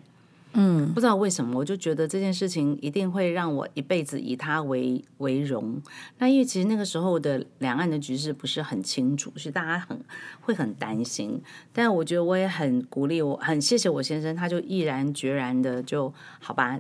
[0.60, 5.80] 嗯，不知道为什么，我就觉得这件事情一定会让我一辈子以他为为荣。
[6.18, 10.04] 那因为其实那个时候的两岸的局势不是很清楚，所以大家很
[10.42, 11.40] 会很担心。
[11.72, 16.80] 但我觉得我也很鼓励，我很谢谢我先生，他就毅然决然的就好吧。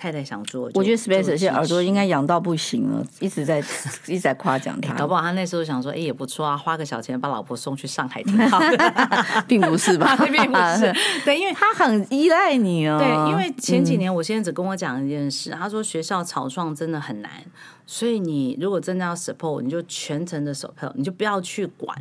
[0.00, 3.58] 太太想做，我觉得 Spencer 现在耳朵应该痒到不行了， 一直在
[4.06, 4.94] 一直在夸奖他。
[4.94, 8.94] 搞不好他那时候想说，哎，也不错啊，花个小钱把老婆送去上海挺好的，
[9.46, 10.16] 并不是吧？
[10.32, 10.90] 并不是，
[11.26, 12.98] 对，因为他很依赖你哦。
[12.98, 17.30] 对，因为前几年我先生只跟我讲一件事，他说学校草创真的很难。
[17.92, 21.96] 所以你如果真的要 support，你就全程的 support，你就不要去管。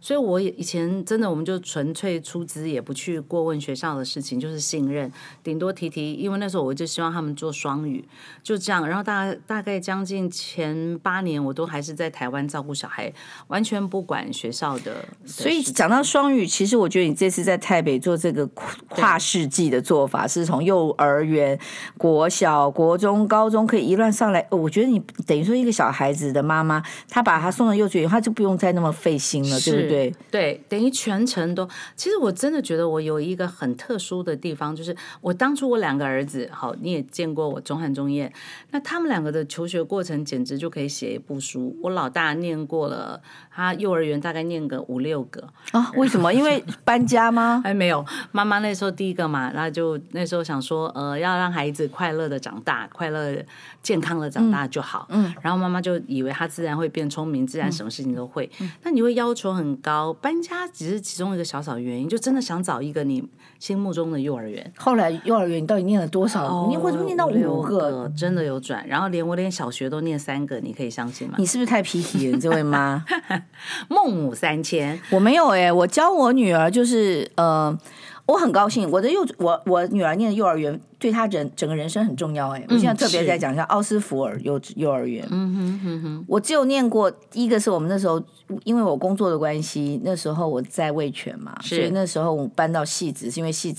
[0.00, 5.10] 所以我以前真的，我们就纯粹出资，也不去过问学校的事情，就是信任，
[5.42, 6.12] 顶多提提。
[6.12, 7.54] 因为那时候我就希望他们做。
[7.54, 8.04] 双语，
[8.42, 8.84] 就这样。
[8.86, 13.12] 然后大大概将近前八年，我都还是在台湾照顾小孩，
[13.46, 14.84] 完全不管学校的。
[14.84, 18.44] 的所以讲到双语，其实我觉得你这次在台北做这个
[18.88, 21.56] 跨世纪的做法，是从幼儿园、
[21.96, 24.46] 国小、国中、高中可以一乱上来。
[24.50, 25.00] 我觉得你
[25.34, 30.14] 等于说一个小孩子的妈妈，她把他送到幼稚园，她就不用再那么费心了，对不对？
[30.30, 31.68] 对，等于全程都。
[31.96, 38.32] 其实我真的觉得我有一个很特殊的地方，就是我当初我两个儿子，好，你也见过我中汉中业，
[38.70, 41.76] 那他们两个的求学过程简直就可以写一部书。
[41.82, 43.20] 我老大念过了，
[43.50, 45.90] 他幼儿园大概念个五六个啊？
[45.96, 46.32] 为什么？
[46.32, 47.60] 因为搬家吗？
[47.66, 53.34] 哎，没有，妈妈那时候第一个嘛，那就那时候想说，呃，要让孩子快乐的长大，快乐
[53.82, 55.08] 健康的长大就好。
[55.10, 58.50] 嗯，然后妈妈就以为他自然会变聪明，自然什么事情都会。
[58.60, 63.22] 嗯，那你会要求很高，搬家只是其中一个小小原因，就真的想找一个你
[63.58, 64.72] 心目中的幼儿园。
[64.76, 66.44] 后来幼儿园你到底念了多少？
[66.46, 68.10] 哦，你为什么念到五个？
[68.16, 71.34] 真的有转，然后连我连小学都念三个，你可以相信吗？
[71.38, 73.04] 你是不是太 picky 了，这位妈？
[73.88, 77.76] 孟母三迁，我没有哎、欸，我教我女儿就是呃。
[78.26, 82.64] 我很高兴，我的幼我我女儿念的幼儿园对她人整个人生很重要哎。
[82.68, 85.26] 我现在特别在讲一下奥斯福尔幼幼儿园。
[85.30, 86.24] 嗯哼哼哼。
[86.26, 88.22] 我只有念过一个，是我们那时候
[88.64, 93.72] 因为我工作的关系，那时候我在味全嘛，所以那时候我搬到戏子，是因为汐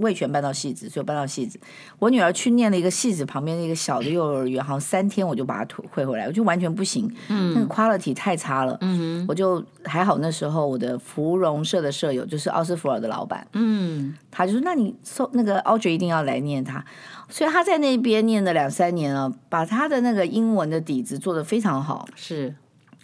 [0.00, 0.10] 止。
[0.10, 1.60] 味全搬到戏子，所以搬到戏子。
[1.98, 10.16] 我女儿去念了一个戏子旁边的一个小的幼儿园，好像三天我就把她退回回来，我就完全不行，嗯，那个 quality 太差了，嗯，我就还好。
[10.16, 16.84] 那时候我的芙蓉社的舍友就是奥斯福尔的老板，嗯，他就说：“那你送那个 Audrey 一定要来念他。”
[17.28, 22.54] 所以他在那边念了两三年了，把他的那个英文的底子做得非常好，是，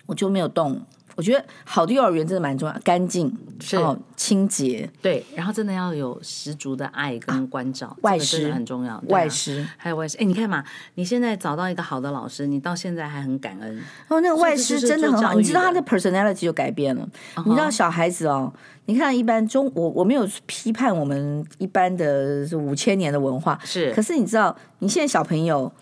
[0.07, 0.81] 我就没有动。
[1.17, 10.19] 我觉得好的幼儿园真的蛮重要，干净是哦，清洁对，然后真的要有十足的爱跟关照，啊、外师很重要，啊、外师还有外师。
[10.19, 10.63] 哎，你看嘛，
[10.95, 14.21] 你现在找到一个好的老师，你到现在还很感恩哦。
[14.21, 17.09] 那个外师真的很好，你知道他的 personality 就改变了。
[17.35, 18.53] Uh huh、你知道小孩子哦，
[18.85, 25.73] 你看一般中我我没有批判我们一般的五千年的文化是，可是你知道你现在小朋友。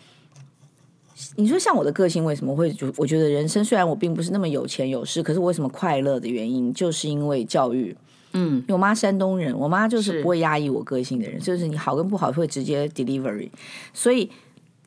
[1.36, 7.96] 你说像我的个性为什么会就我觉得人生虽然我并不是那么有钱有势，可是我为什么快乐的原因就是因为教育。
[8.36, 13.48] 嗯，因为我妈山东人，我妈就是不会压抑我个性的人，是就是你好跟不好会直接 delivery。
[13.92, 14.28] 所以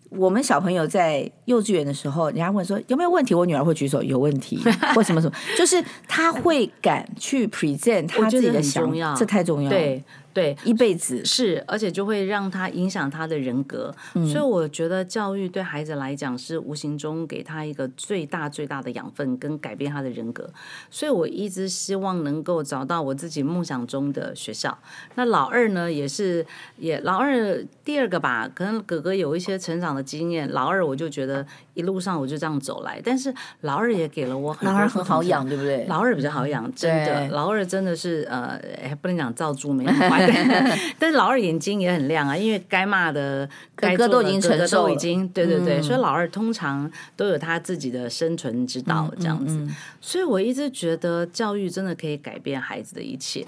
[0.10, 4.60] 我们小朋友在幼稚园的时候，人家问说有没有问题，我女儿会举手，有问题
[4.94, 9.78] 或什么什么，就是她会敢去 present 她自己的想法，这太重要了。
[9.78, 10.04] 对。
[10.38, 20.47] 对，一辈子是，而且就会让他影响他的人格，嗯、所以我觉得教育对孩子来讲是无形中给他一个最大最大的养分，跟改变他的人格。
[20.91, 24.78] 所以我一直希望能够找到我自己梦想中的学校。
[25.15, 26.45] 那老二呢，也是
[26.78, 35.88] 也老二第二个吧，可能哥哥有一些成长的经验，老二我就觉得一路上我就这样走来，但是老二也给了我很多老二很好养，对不对？
[35.88, 38.62] 老二比较好养，真的，老二真的是呃，
[39.02, 39.84] 不能讲造猪没
[41.00, 49.56] 但是老二眼睛也很亮啊，因为该骂的哥哥都已经承受，已经对对对，嗯、所以老二通常都有他自己的生存之道这样子。
[49.56, 53.46] 嗯嗯嗯、所以我一直觉得教育真的可以改变孩子的一切。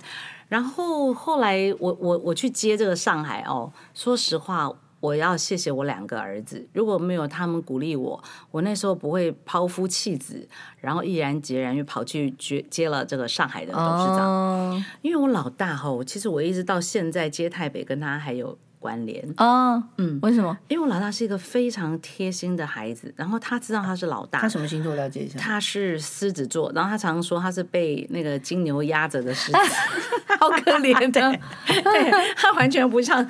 [0.47, 4.71] 然后后来我我我去接这个上海哦，说实话。
[4.99, 10.47] 我要谢谢我两个儿子，如果没有他们鼓励我，我那时候不会抛夫弃子，
[10.79, 14.71] 然后毅然决然又跑去接接了这个上海的董事长。
[14.71, 14.81] Oh.
[15.01, 18.57] 因为我老大吼，其实我一直到现在接台北跟他还有。
[18.79, 20.57] 关联啊，哦、嗯，为什么？
[20.69, 24.39] 因为我老大是一个非常贴心的孩子，然后他知道他是老大。
[24.39, 24.95] 他什么星座？
[24.95, 25.37] 了解一下。
[25.37, 29.57] 他是狮子座，然后他常常说他是被那个金牛压着的狮子，
[30.39, 31.19] 好可怜的。
[31.67, 33.21] 对，他完全不像，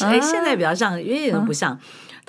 [0.00, 1.78] 哎，现在比较像，因为一点都不像。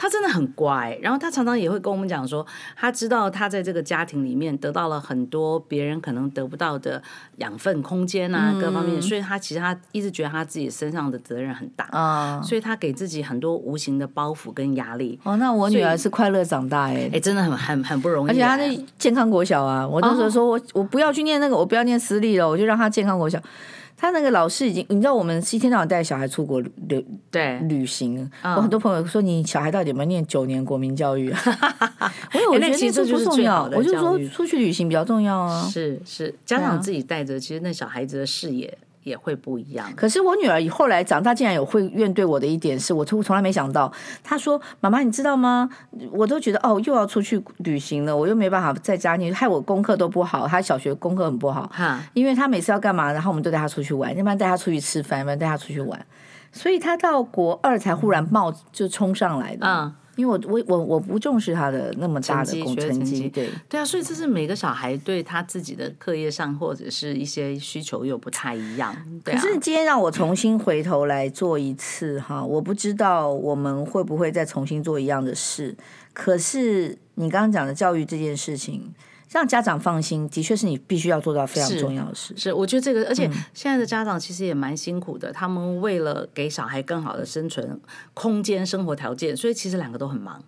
[0.01, 2.45] 他真的很乖，然后他常常也会跟我们讲说，
[2.77, 7.03] 他知道他在这个家庭里面得到了很多别人可能得不到的
[7.39, 15.19] 养分、空间啊，各方面，所以他其实他一直觉得他自己身上的责任很大啊，所以他给自己很多无形的包袱跟压力。
[15.23, 23.37] 哦，那我女儿是快乐长大哎，哎，真的很很很不容易，而且她是健康国小啊，我那时候说我我不要去念那个，我不要念私立了，我就让她健康国小。
[24.01, 31.41] 他那个老师已经，你知道我们一天到晚带小孩出国旅对旅行，我很多朋友说，你小孩到底有没有念九年国民教育啊？
[32.33, 35.67] 我有，我觉得其实这不重要，我就说出去旅行比较重要啊。
[35.69, 38.77] 是是，家长自己带着，其实那小孩子的视野。
[39.03, 39.91] 也会不一样。
[39.95, 43.91] 可是我女儿后来长大，竟然有会怨对我的一点是，我从从来没想到。
[44.23, 45.69] 她说：“妈妈，你知道吗？
[46.11, 50.47] 我都觉得哦，又要出去旅行了，我又没办法在家，你害我功课都不好。
[50.47, 56.05] 她小学功课很不好，哈，因为她每次要干嘛，然后我们都带她出去玩，要不然带她出去吃饭，要不然带她出去玩。
[56.51, 59.67] 所以她到国二才忽然冒就冲上来的。
[59.67, 59.93] 嗯。
[60.19, 68.93] 因为我我我我不重视他的那么大的成绩，成绩对对啊，所以这是每个小孩对他自己的课业上或者是一些需求又不太一样。
[69.23, 75.73] 对啊，可是今天让我重新回头来做一次哈，我不知道我们会不会再重新做一样的事。
[76.11, 78.93] 可是你刚刚讲的教育这件事情。
[79.29, 82.33] 让家长放心，的确是你必须要做到非常重要的事。
[82.35, 87.79] 是，是我觉得这个，而且现在的家长其实也蛮辛苦的，嗯、他们为了给小孩更好的生存
[88.13, 90.43] 空间、生活条件，所以其实两个都很忙。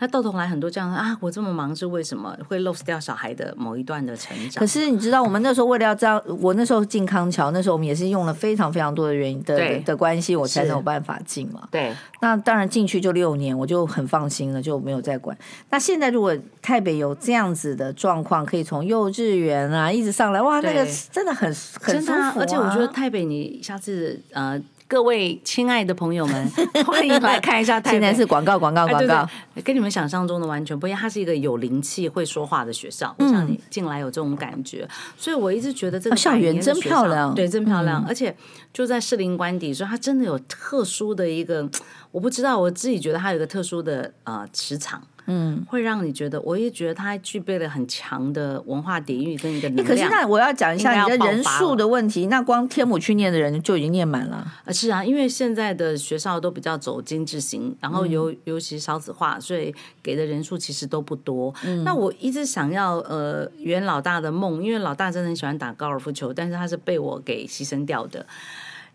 [0.00, 4.58] 那到头来很多这样啊，我这么忙是为什么会 lose 掉小孩的某一段的成长？
[4.58, 11.68] 可是你知道，我们那时候为了要这样，我那时候进康桥，那时候我们也是用了非常非常多的原因的的，的关系，我才能有办法进嘛。
[11.70, 15.36] 对，那当然进去就六年，我就很放心了，就没有再管。
[15.68, 21.46] 那现在如果台北有这样子的状况，可以从幼稚园啊一直上来，哇，那个真的很
[21.80, 22.34] 很舒服啊。
[22.38, 24.58] 而且我觉得台北，你下次呃。
[24.90, 26.50] 各位亲爱的朋友们，
[26.84, 28.00] 欢迎来看一下台北。
[28.00, 29.24] 现在是广告，广告，广告，
[29.62, 30.98] 跟你们想象中的完全不一样。
[30.98, 34.84] 它是一个有灵气、会说话的学校，我想你进来有这种感觉。
[35.16, 38.04] 所以我一直觉得这个校园真漂亮，对，真漂亮。
[38.04, 38.36] 而且
[38.72, 41.70] 就在士林官邸，所以它真的有特殊的一个，
[42.10, 45.00] 我不知道，我自己觉得它有一个特殊的呃磁场。
[45.32, 49.88] 嗯，会让你觉得，我也觉得他具备了很强的文化底蕴跟一个能量。
[49.88, 54.44] 可是那我要讲一下你的人数的问题，那光天母去念的人就已经念满了。
[54.64, 61.54] 啊，是啊，因为现在的学校都比较走精致型，然后尤尤其少子化，所以给的人数其实都不多。
[61.64, 68.26] 嗯，那我一直想要呃圆老大的梦，因为老大真的很喜欢打高尔夫球，但是他是被我给牺牲掉的。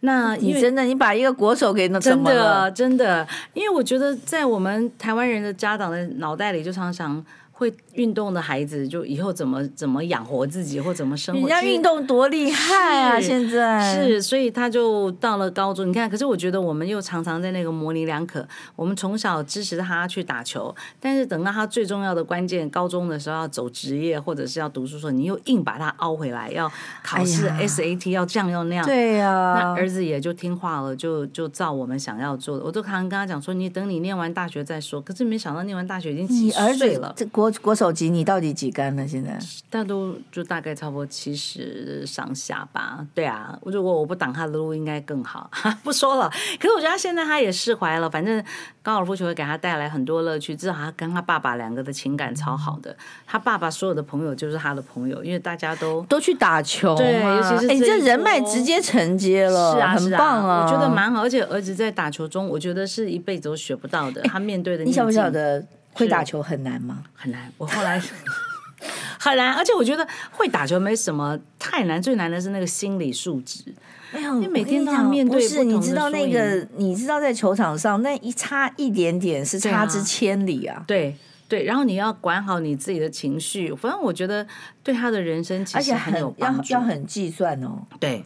[0.02, 7.24] 那你真的，你把一个国手给弄真的真的，因为我觉得在我们台湾人的家长的脑袋里，就常常。
[7.58, 11.42] 会运动的孩子，就以后怎么怎么养活自己，或怎么生活？
[11.42, 13.20] 人家运动多厉害啊！
[13.20, 15.88] 现在是，所以他就到了高中。
[15.88, 18.48] 你看，可是我觉得我们又常常在那个模棱两可。
[18.76, 26.72] 我们从小支持他去打球，但是等到他最重要的关键，高中的时候要走职业或者是要读书的时候，你又硬把他凹回来，要
[27.04, 28.86] 考试 SAT 要这样要那样。
[28.86, 32.64] 对呀，那儿子也就听话了，就就照我们想要做的。
[32.64, 35.00] 我都常常跟他讲说，你等你念完大学再说。
[35.02, 37.14] 可是没想到念完大学已经几岁了。
[37.16, 39.08] 这国国手级，你到底几杆了？
[39.08, 39.38] 现在
[39.70, 43.06] 大都就大概差不多七十上下吧。
[43.14, 45.50] 对啊，如果我不挡他的路，应该更好。
[45.84, 46.30] 不说了。
[46.60, 48.10] 可是我觉得他现在他也释怀了。
[48.10, 48.44] 反正
[48.82, 52.96] 高尔夫球会给他带来很多乐趣，至少他跟他爸爸两个的情感超好的。
[53.26, 61.22] 他爸爸所有的朋友就是他的朋友，因为大家都都去打球，对，尤其是哎，这人脉直接承接了，是啊，很棒啊，我觉得蛮好。
[61.22, 64.22] 而且儿子在打球中，我觉得是一辈子都学不到的。
[64.24, 65.66] 他面对的，你晓不晓得？
[65.96, 67.04] 会打球很难吗？
[67.16, 67.52] 很难。
[67.58, 68.00] 我后来
[69.20, 73.64] 很难，而且我觉得会打球没什么太难，最难的是那个心理素质。
[74.12, 75.64] 哎呦，你每天都要面对不，不是？
[75.64, 76.68] 你知道那个？
[76.78, 80.84] 你知道在球场上那一差一点点是差之千里啊！
[80.86, 81.16] 对
[81.48, 83.74] 对，然后你要管好你自己的情绪。
[83.74, 84.46] 反正我觉得
[84.84, 87.82] 对他的人生其实很有帮助，要要很计算哦。
[88.00, 88.24] 对。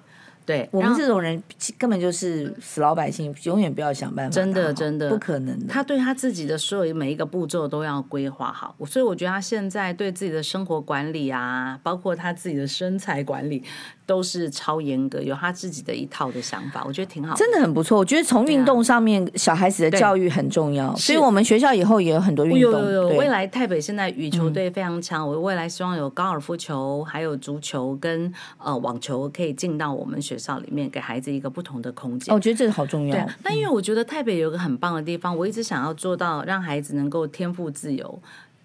[0.50, 1.44] 对我们这种人
[1.78, 4.32] 根本就是死老百姓，永远不要想办法。
[4.34, 5.68] 真的，真的不可能的。
[5.68, 13.64] 他对他自己的所有每一个步骤都要规划好，所以我觉得他现在对自己的生活管理啊，包括他自己的身材管理。
[14.10, 17.96] 都是超严格，有他自己的一套的想法，我觉得挺好，真的很不错。
[17.96, 22.72] 我觉得从运动上面，小孩子的教育很重要，所以我们学校以后也有很多运动。
[22.72, 32.34] 有有有，未来台北现在羽球队非常强，我未来希望有高尔夫球、还有足球跟呃网球可以进到我们学校里面，给孩子一个不同的空间。
[32.34, 33.30] 我觉得这个好重要。
[33.44, 38.20] 那因为我觉得台北有个很棒的地方，我一直想要做到让孩子能够天赋自由。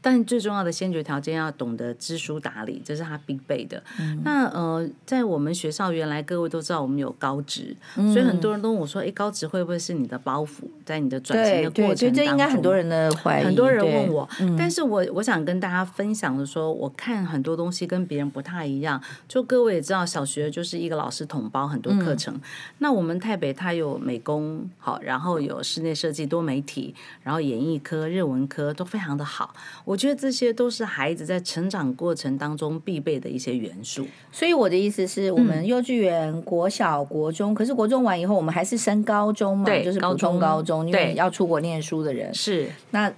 [0.05, 3.83] 但最重要的先决条件要懂得知书达理，这是他必备的。
[3.99, 13.45] 嗯、那呃，在我们学校原来各位都知道我们有高职，嗯、所以很多人都问我说：“哎，高职会不会是你的包袱，在你的转型的过程当中？”对，对，这应该很多人的怀疑。
[13.47, 19.01] 很多人问我，嗯、但是我我想跟大家分享的说，我看很多东西跟别人不太一样。
[19.27, 22.35] 就各位也知道，小学就是一个老师统包很多课程。
[22.35, 22.41] 嗯、
[22.81, 29.55] 那我们台北它有美工，好，然后有室内设计、多媒体，然后演艺科、日文科都非常的好。
[29.87, 34.07] 我觉得这些都是孩子在成长过程当中必备的一些元素。
[34.33, 43.13] 所以我的意思是我们幼稚园、嗯、国小、国中，可是国中完以后，我们还是升高中嘛，对就是普通高中，高中因为要出国念书的人是那。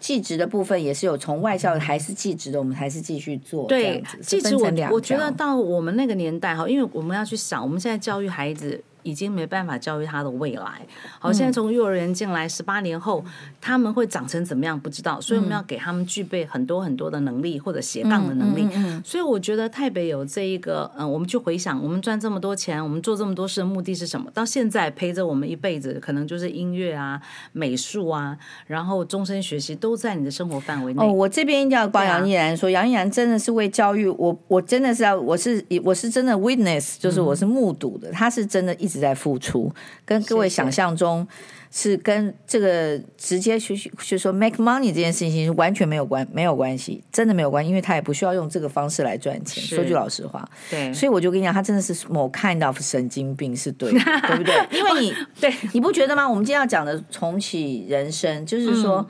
[0.00, 3.66] 技职的部分也是有从外校还是技职的，我们还是继续做。
[3.66, 10.86] 对，技职我我觉得到我们那个年代哈，因为我们要去想，我们现在教育孩子已经没办法教育他的未来。
[11.18, 13.24] 好，现在从幼儿园进来，十八年后
[13.60, 18.68] 他们会长成怎么样不知道，所以我们要给他们具备很多很多的能力或者斜杠的能力。
[19.04, 24.30] 所以我觉得台北有这一个，嗯，我们去回想，我们赚这么多钱，我们做这么多事的目的是什么？
[24.32, 27.20] 到现在陪着我们一辈子，可能就是音乐啊、
[27.52, 31.02] 美术啊，然后终身学习都在你的生活范围内。
[31.02, 39.72] 哦，我这边一定要帮杨逸然说，杨逸然真的是为教育我，我真的是要，我是我是真的 witness，就是我是目睹的，他是真的一直在付出，
[40.04, 41.26] 跟各位想象中。
[41.72, 49.62] 是跟这个直接去去说 make money 这件事情是完全没有关没有关系，真的没有关系，因为他也不需要用这个方式来赚钱。
[49.62, 54.66] 说句老实话，对，所以我就跟你讲，他真的是某 kind of 神经病，是对的， 对不对？
[54.76, 56.28] 因为你 对你不觉得吗？
[56.28, 59.06] 我们今天要讲的重启人生，就是说、嗯、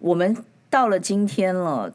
[0.00, 0.36] 我们。
[0.70, 1.90] 到了今天了，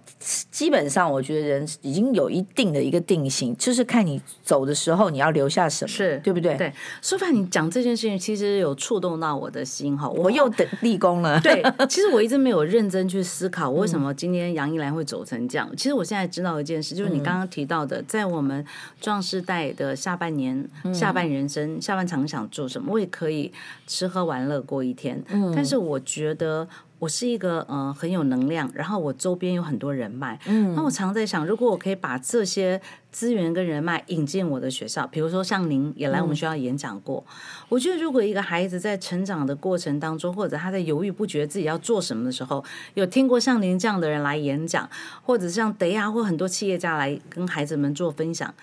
[0.49, 6.55] 基本上我觉得人已经有一定的一个定型，就是看你走的时候你要留下什么，是对不对？
[6.55, 11.39] 对，舒凡，你讲这件事情其实有触动到我的心哈，我又等立功了。
[11.41, 15.67] 对， 其实我一直没有认真去思考，为什么今天杨一兰会走成这样。
[15.71, 18.65] 嗯、其实我现在知道一件事，就是你刚刚提到的，在我们
[18.99, 23.51] 壮世代的下半年、嗯、下半人生、下半场想做什么，我也可以
[23.85, 25.23] 吃喝玩乐过一天。
[25.27, 26.67] 嗯，但是我觉得。
[27.03, 32.79] 我是一个呃很有能量，然后我周边有很多人脉，嗯，那我常在想，如果我可以把这些
[33.13, 37.33] 资源跟人脉引进我的学校，比如说像您也来我们学校演讲过，嗯，
[37.69, 42.61] 我觉得如果一个孩子在成长的过程当中，或者他在犹豫不决自己要做什么的时候，
[42.95, 44.89] 有听过像您这样的人来演讲，
[45.21, 48.53] 或者像德亚或很多企业家来跟孩子们做分享。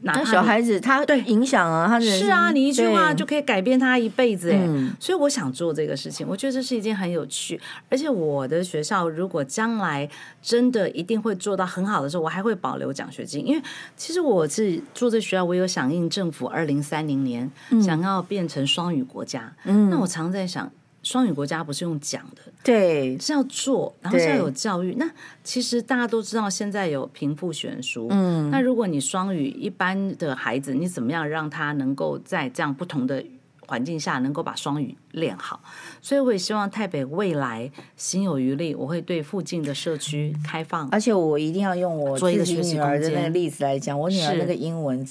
[0.00, 1.26] 那小孩子他对。
[1.26, 10.08] 影响啊，他是啊，你一句话就可以改变他一辈子哎、嗯，所以我想做这个事情，我觉得这是一件很有趣，而且我的学校如果将来
[10.40, 13.62] 真的一定会做到很好的时候，我还会保留奖学金，因为
[13.96, 17.50] 其实我是做这学校，我有响应政府二零三零年
[17.82, 20.70] 想要变成双语国家，嗯，那我常在想。
[21.02, 24.92] 双语国家不是用讲的，对，是要做，然后是要有教育。
[24.98, 25.08] 那
[25.44, 28.08] 其实大家都知道，现在有贫富悬殊。
[28.10, 33.24] 嗯，那如果你双语一般的孩子，你怎么样让他能够在这样不同的
[33.66, 35.60] 环境下能够把双语练好？
[36.00, 40.88] 所以我也希望台北未来心有余力，我会对附近的社区开放。
[40.90, 45.06] 而且我一定要用我自己女儿的那个例子来讲，我女儿那个英文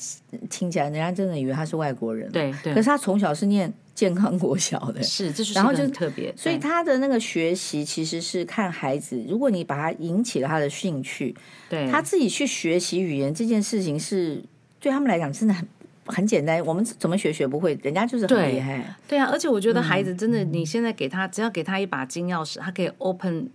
[0.50, 2.32] 听起来，人家真的以为她是外国人。
[2.32, 3.74] 对，对，可是她从小是念。
[3.96, 11.34] 健康国小的是，这是然后就特别，所以他的那个学习其实是看孩子，如果你把他引起了他的兴趣，
[11.70, 14.44] 对，他自己去学习语言这件事情是
[14.82, 15.66] 对他们来讲真的很
[16.06, 16.64] 很简单。
[16.66, 18.78] 我们怎么学学不会，人家就是很厉害。
[19.08, 23.50] 对，对啊，而且我觉得孩子真的，你现在给他，只要给他一把金钥匙，他可以 open。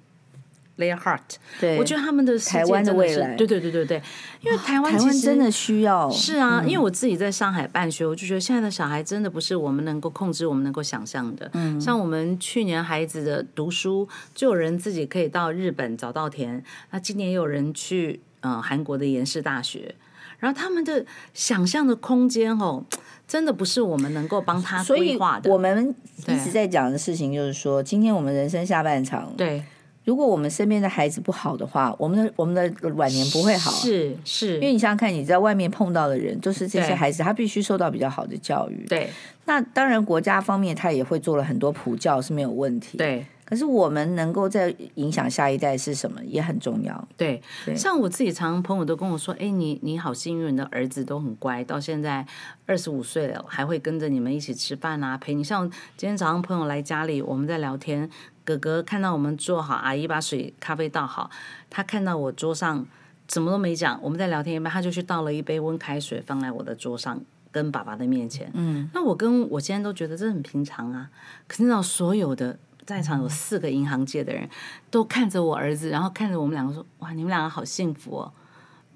[0.78, 1.20] Their heart，
[1.60, 4.02] 对，我觉得他们的台湾的未来，对对对对对，
[4.40, 11.50] 因为台湾台湾真的需要，是啊，因为我自己在上海办学，我就觉得现在的小孩真的不是我们能够控制，我们能够想象的。
[11.52, 19.94] 嗯，像我们去年孩子的读书，就有人自己可以到日本早稻田，那今年也有人去嗯、呃、韩国的延世大学，
[20.40, 22.84] 然后他们的想象的空间哦，
[23.28, 25.48] 真的不是我们能够帮他规划的。
[25.52, 25.94] 我们
[26.26, 29.62] 一直在讲的事情就是说，今天我们人生下半场，对。
[30.02, 33.70] 如果我们身边的孩子不好的话，我们的我们的晚年不会好。
[33.70, 38.86] 是是，因为你想想看，你在外面碰到的人都是这些孩子，他必须受到比较好的教育。
[38.88, 39.10] 对，
[39.44, 42.96] 那当然国家方面他也会做了很多普教是没有问题。
[42.96, 43.24] 对。
[43.50, 47.08] 可是我们能够在影响下一代是什么也很重要。
[47.16, 47.42] 对，
[47.76, 52.24] 像我自己常常朋友都跟我说：“哎，你你好幸运，你的儿子都很乖，到现在
[52.64, 58.08] 二十五岁了，还会跟着你们一起吃饭啊，陪你。”像今天早上朋友来家里，我们在聊天，
[58.44, 61.28] 哥哥看到我们做好，阿姨把水咖啡倒好，
[61.68, 62.86] 他看到我桌上
[63.26, 67.20] 什么都没讲，我们在聊天一般，他就去倒了一杯温开水放在我的桌上，
[67.50, 68.48] 跟爸爸的面前。
[68.54, 71.10] 嗯，那我跟我现在都觉得这很平常啊，
[71.48, 72.56] 可是那所有的。
[72.90, 74.48] 在场有四个银行界的人，
[74.90, 78.32] 都看着我儿子，然后看着我们两个说：“哇，你们两个好幸福哦！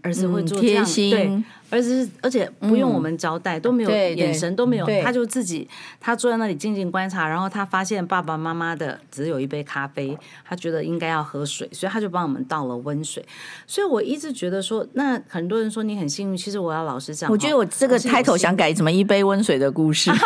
[0.02, 5.66] 儿子会做这样，嗯、对，儿子而且不用我们交代，嗯、都没有眼神都没有，他就自己
[5.98, 13.24] 他坐在那里静静观察，然后他发现爸爸妈妈的只有一杯咖啡，他觉得应该要喝水，所以他就帮我们倒了温水。
[13.66, 20.10] 所以我一直觉得说，那很多人说你很幸运，其实我要老实讲，我觉得我这个 title 想改什么一杯温水的故事。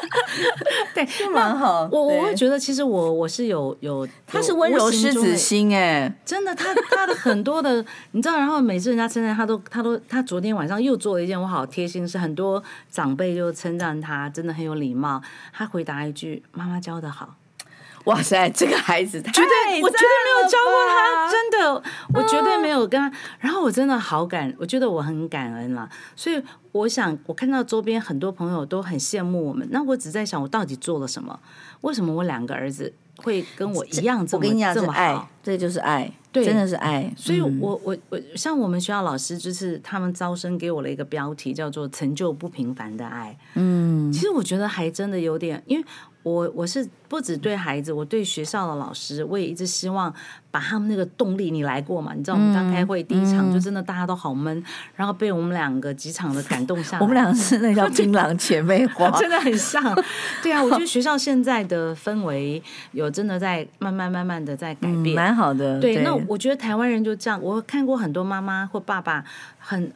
[0.94, 1.88] 对，是蛮好。
[1.90, 15.22] 我我会觉得，其实我我是有有，他是温柔狮子心哎，真的，他他的很多的，你知道，然后每次人家称赞他都他都他昨天晚上又做了一件我好贴心，事很多长辈就称赞他，真的很有礼貌。
[15.52, 17.36] 他回答一句：“妈妈教的好。”
[18.04, 21.74] 哇塞，这个孩子绝对，我绝对没有教过他，真的。
[21.74, 21.82] 我
[22.14, 23.12] 我绝对没有跟他。
[23.38, 25.88] 然后我真的好感，我觉得我很感恩啦。
[26.16, 26.42] 所以
[26.72, 31.38] 我想，我看到周边很多朋友都很羡慕我们，那我只在想，我到底做了什么？
[31.82, 35.28] 为什么我两个儿子会跟我一样这么我跟你讲这么爱？
[35.42, 37.12] 这就是爱，对真的是爱。
[37.16, 43.36] 所以我，嗯我我我像我们学校老师，就是他们招生给我了一个标题，叫做“成就不平凡的爱”。
[43.56, 45.84] 嗯，其实我觉得还真的有点，因为
[46.22, 50.12] 我我是不止对孩子，我对学校的老师，我也一直希望
[50.50, 51.50] 把他们那个动力。
[51.50, 52.12] 你来过嘛？
[52.14, 54.62] 你知道我们刚开会第一场就真的大家都好闷，
[54.94, 57.00] 然后被我们两个几场的感动下来。
[57.00, 59.82] 我们两个是那叫 槟榔姐妹花，真的很像。
[60.42, 62.62] 对啊，我觉得学校现在的氛围
[62.92, 65.80] 有真的在慢慢慢慢的在改变，蛮好的。
[65.80, 69.24] 对，那我觉得台湾人就这样，我看过很多妈妈或爸爸
[69.58, 69.90] 很。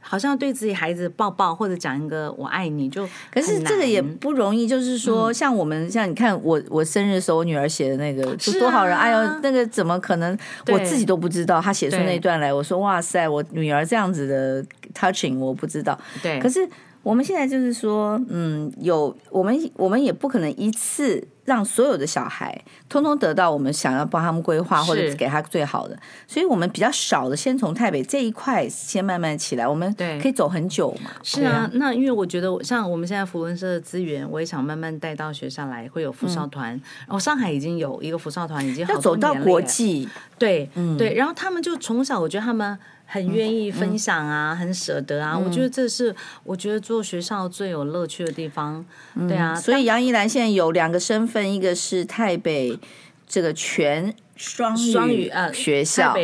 [0.00, 4.66] 好像对自己孩子抱抱或者讲一个“我爱你”，就可是这个也不容易。
[4.66, 8.96] 就是说，像我们像你看我我生日的时候，我女儿写的那个，就多少人？
[8.96, 10.36] 哎呦，那个怎么可能？
[10.68, 11.60] 我自己都不知道。
[11.60, 15.98] 她写出那段来，我说哇塞，我女儿这样子的 touching，我不知道。
[16.22, 16.68] 对，可是
[17.02, 21.26] 我们现在就是说，嗯，有我们我们也不可能一次。
[21.46, 22.56] 让所有的小孩
[22.88, 25.98] 通通得到我们想要帮他们规划或者给他最好的，
[26.28, 29.92] 所以我们比较少的先从台北这一块先慢慢起来，我们
[30.22, 31.10] 可以走很久嘛。
[31.24, 36.76] 是啊，那因为我觉得像我们现在福文社的资源，我也想慢慢带到学校来，会有福少团。
[37.08, 40.08] 哦、嗯，上海已经有一个福少团，已经好要走到国际。
[40.38, 42.78] 对，嗯，对，然后他们就从小，我觉得他们。
[43.12, 48.84] 很愿意分享啊，嗯、很舍得啊，嗯、我觉得这是我觉得做学校最有乐趣的地方，
[49.16, 49.52] 嗯、对啊。
[49.54, 52.78] 所以杨怡兰现在有两个身份，一个是台北
[53.26, 54.14] 这个全。
[54.40, 56.16] 双语呃学校，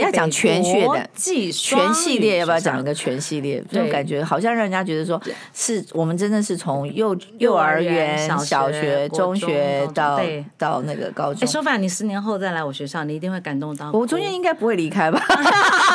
[0.00, 1.10] 要讲全学的
[1.50, 3.60] 全系列，要不要讲一个全系列？
[3.68, 5.20] 就感觉好像让人家觉得说，
[5.52, 10.20] 是我们真的是从幼幼儿园、小学、中学到
[10.56, 11.42] 到那个高中。
[11.42, 13.90] 哎，说反，你十年后再来我学校，你一定会感动到。
[13.92, 15.20] 我中间应该不会离开吧？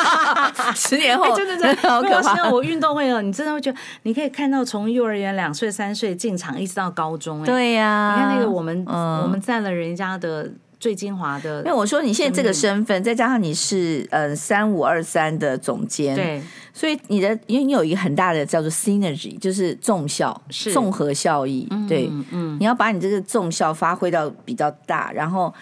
[0.76, 2.50] 十年后，真的真的 好可怕。
[2.50, 7.40] 我运动会了，你真的会觉得你可以看到从幼儿园两岁三岁进场，一直到高中。
[7.42, 10.50] 哎，对呀，你看那个我们我们占了人家的。
[10.80, 16.40] 最精华的，因为我说你现在这个身份，再加上你是嗯三五二三的总监，对，
[16.72, 20.72] 所以你的因为你有一个很大的叫做 synergy，就是综效，是。
[20.72, 25.52] 综合效益，对，嗯，你要把你这个综效发挥到比较大，然后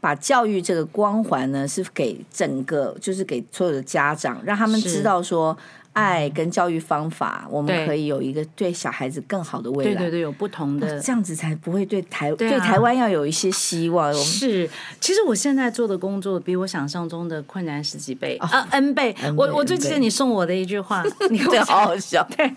[0.00, 5.56] 把教育这个光环呢，是给整个，就是给所有的家长，让他们知道说。
[5.96, 9.94] 爱跟教育方法，我们可以有一个对小孩子更好的未来。
[9.94, 14.12] 对对对，有不同的，这样子才不会对台对台湾要有一些希望。
[14.12, 14.68] 是，
[15.00, 19.16] 其实我现在做的工作比我想象中的困难十几倍啊，N 倍。
[19.34, 22.26] 我我最记得你送我的一句话， 你对，好好笑。
[22.36, 22.54] 对，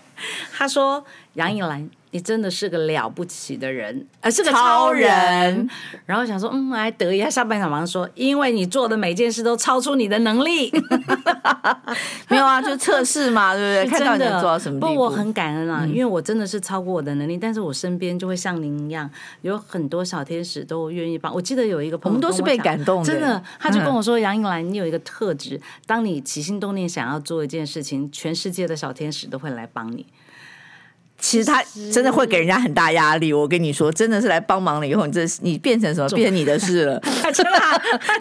[0.52, 1.02] 他说
[1.34, 1.88] 杨颖兰。
[2.12, 5.08] 你真的是个了不起的人，呃，是个超人。
[5.08, 5.70] 超人
[6.06, 10.72] 然后想说，嗯，来得意下下半场，马上说，因为你做的每件事都超出你的能力。
[12.28, 13.98] 没有啊，就测试嘛，对不对？
[13.98, 14.94] 看到你能做到什么地步。
[14.94, 19.08] 不，我很感恩啊，嗯、因为我真的是超过我的能力，但是我身边就会像您一样，
[19.42, 21.32] 有很多小天使都愿意帮。
[21.32, 30.04] 我记得有一个朋友，我们都是被感动的，真的，他就跟我说，杨宜兰，你有一个特质，当你起心动念想要做一件事情，全世界的小天使都会来帮你。
[31.20, 31.62] 其实他
[31.92, 36.08] 真的会给人家很大压力，我跟你说，真的是来帮忙了以后，你这你变成什么？
[36.10, 37.00] 变成你的事了，
[37.32, 37.60] 真的，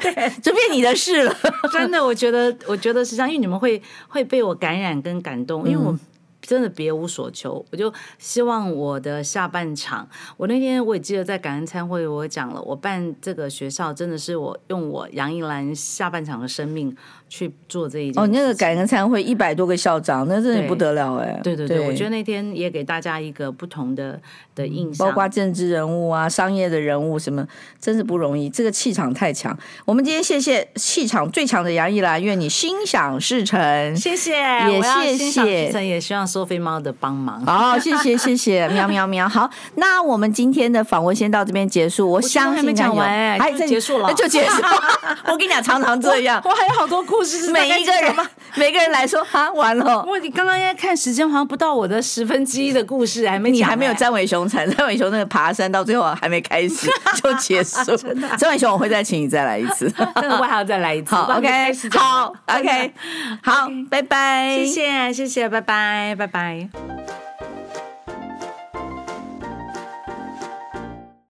[0.01, 1.35] 对，就变你的事了。
[1.71, 5.97] 真的，我觉得，我觉得是这样，因为你们会会被我感染跟感动，因为我
[6.41, 16.95] 真的别无所求，我就希望我的下半场，我那天我也记得在感恩餐会，我讲了，我办这个学校真的是我用我杨宜兰下半场的生命。
[17.29, 21.39] 去做这一件哦，那个感恩餐会一百多个校长，那真的不得了哎！
[21.43, 24.19] 对对对，对我觉得那天也给大家一个不同的
[24.55, 27.47] 的印象，包括政治人物啊、商业的人物什么，
[27.79, 29.55] 真是不容易，这个气场太强。
[29.85, 34.31] 我们今天谢谢气场最强的杨一兰，愿你心想事成，谢谢，
[34.67, 37.45] 也谢谢，也希望 Sophie 猫的帮忙。
[37.45, 39.29] 好，谢谢谢谢， 喵喵喵。
[39.29, 42.09] 好，那我们今天的访问先到这边结束。
[42.09, 44.63] 我相信讲完哎，还结束了， 就结束。
[45.31, 47.18] 我跟你讲，常常这样，我还有好多故。
[47.51, 50.03] 每一个人吗，每个人来说，哈，完了。
[50.07, 53.57] 我你刚刚应该看时间，好像不到我的十分之一的故事还没讲。
[53.57, 56.87] 你还没有詹伟雄惨， 詹伟雄那个爬山到最后还没开始
[57.21, 57.95] 就结束。
[58.37, 61.15] 詹伟雄，我会再请你再来一次，真的我还要再来一次。
[61.15, 62.93] 好，OK，好，OK，
[63.43, 67.18] 好，拜拜，谢谢，谢谢，拜拜，拜拜。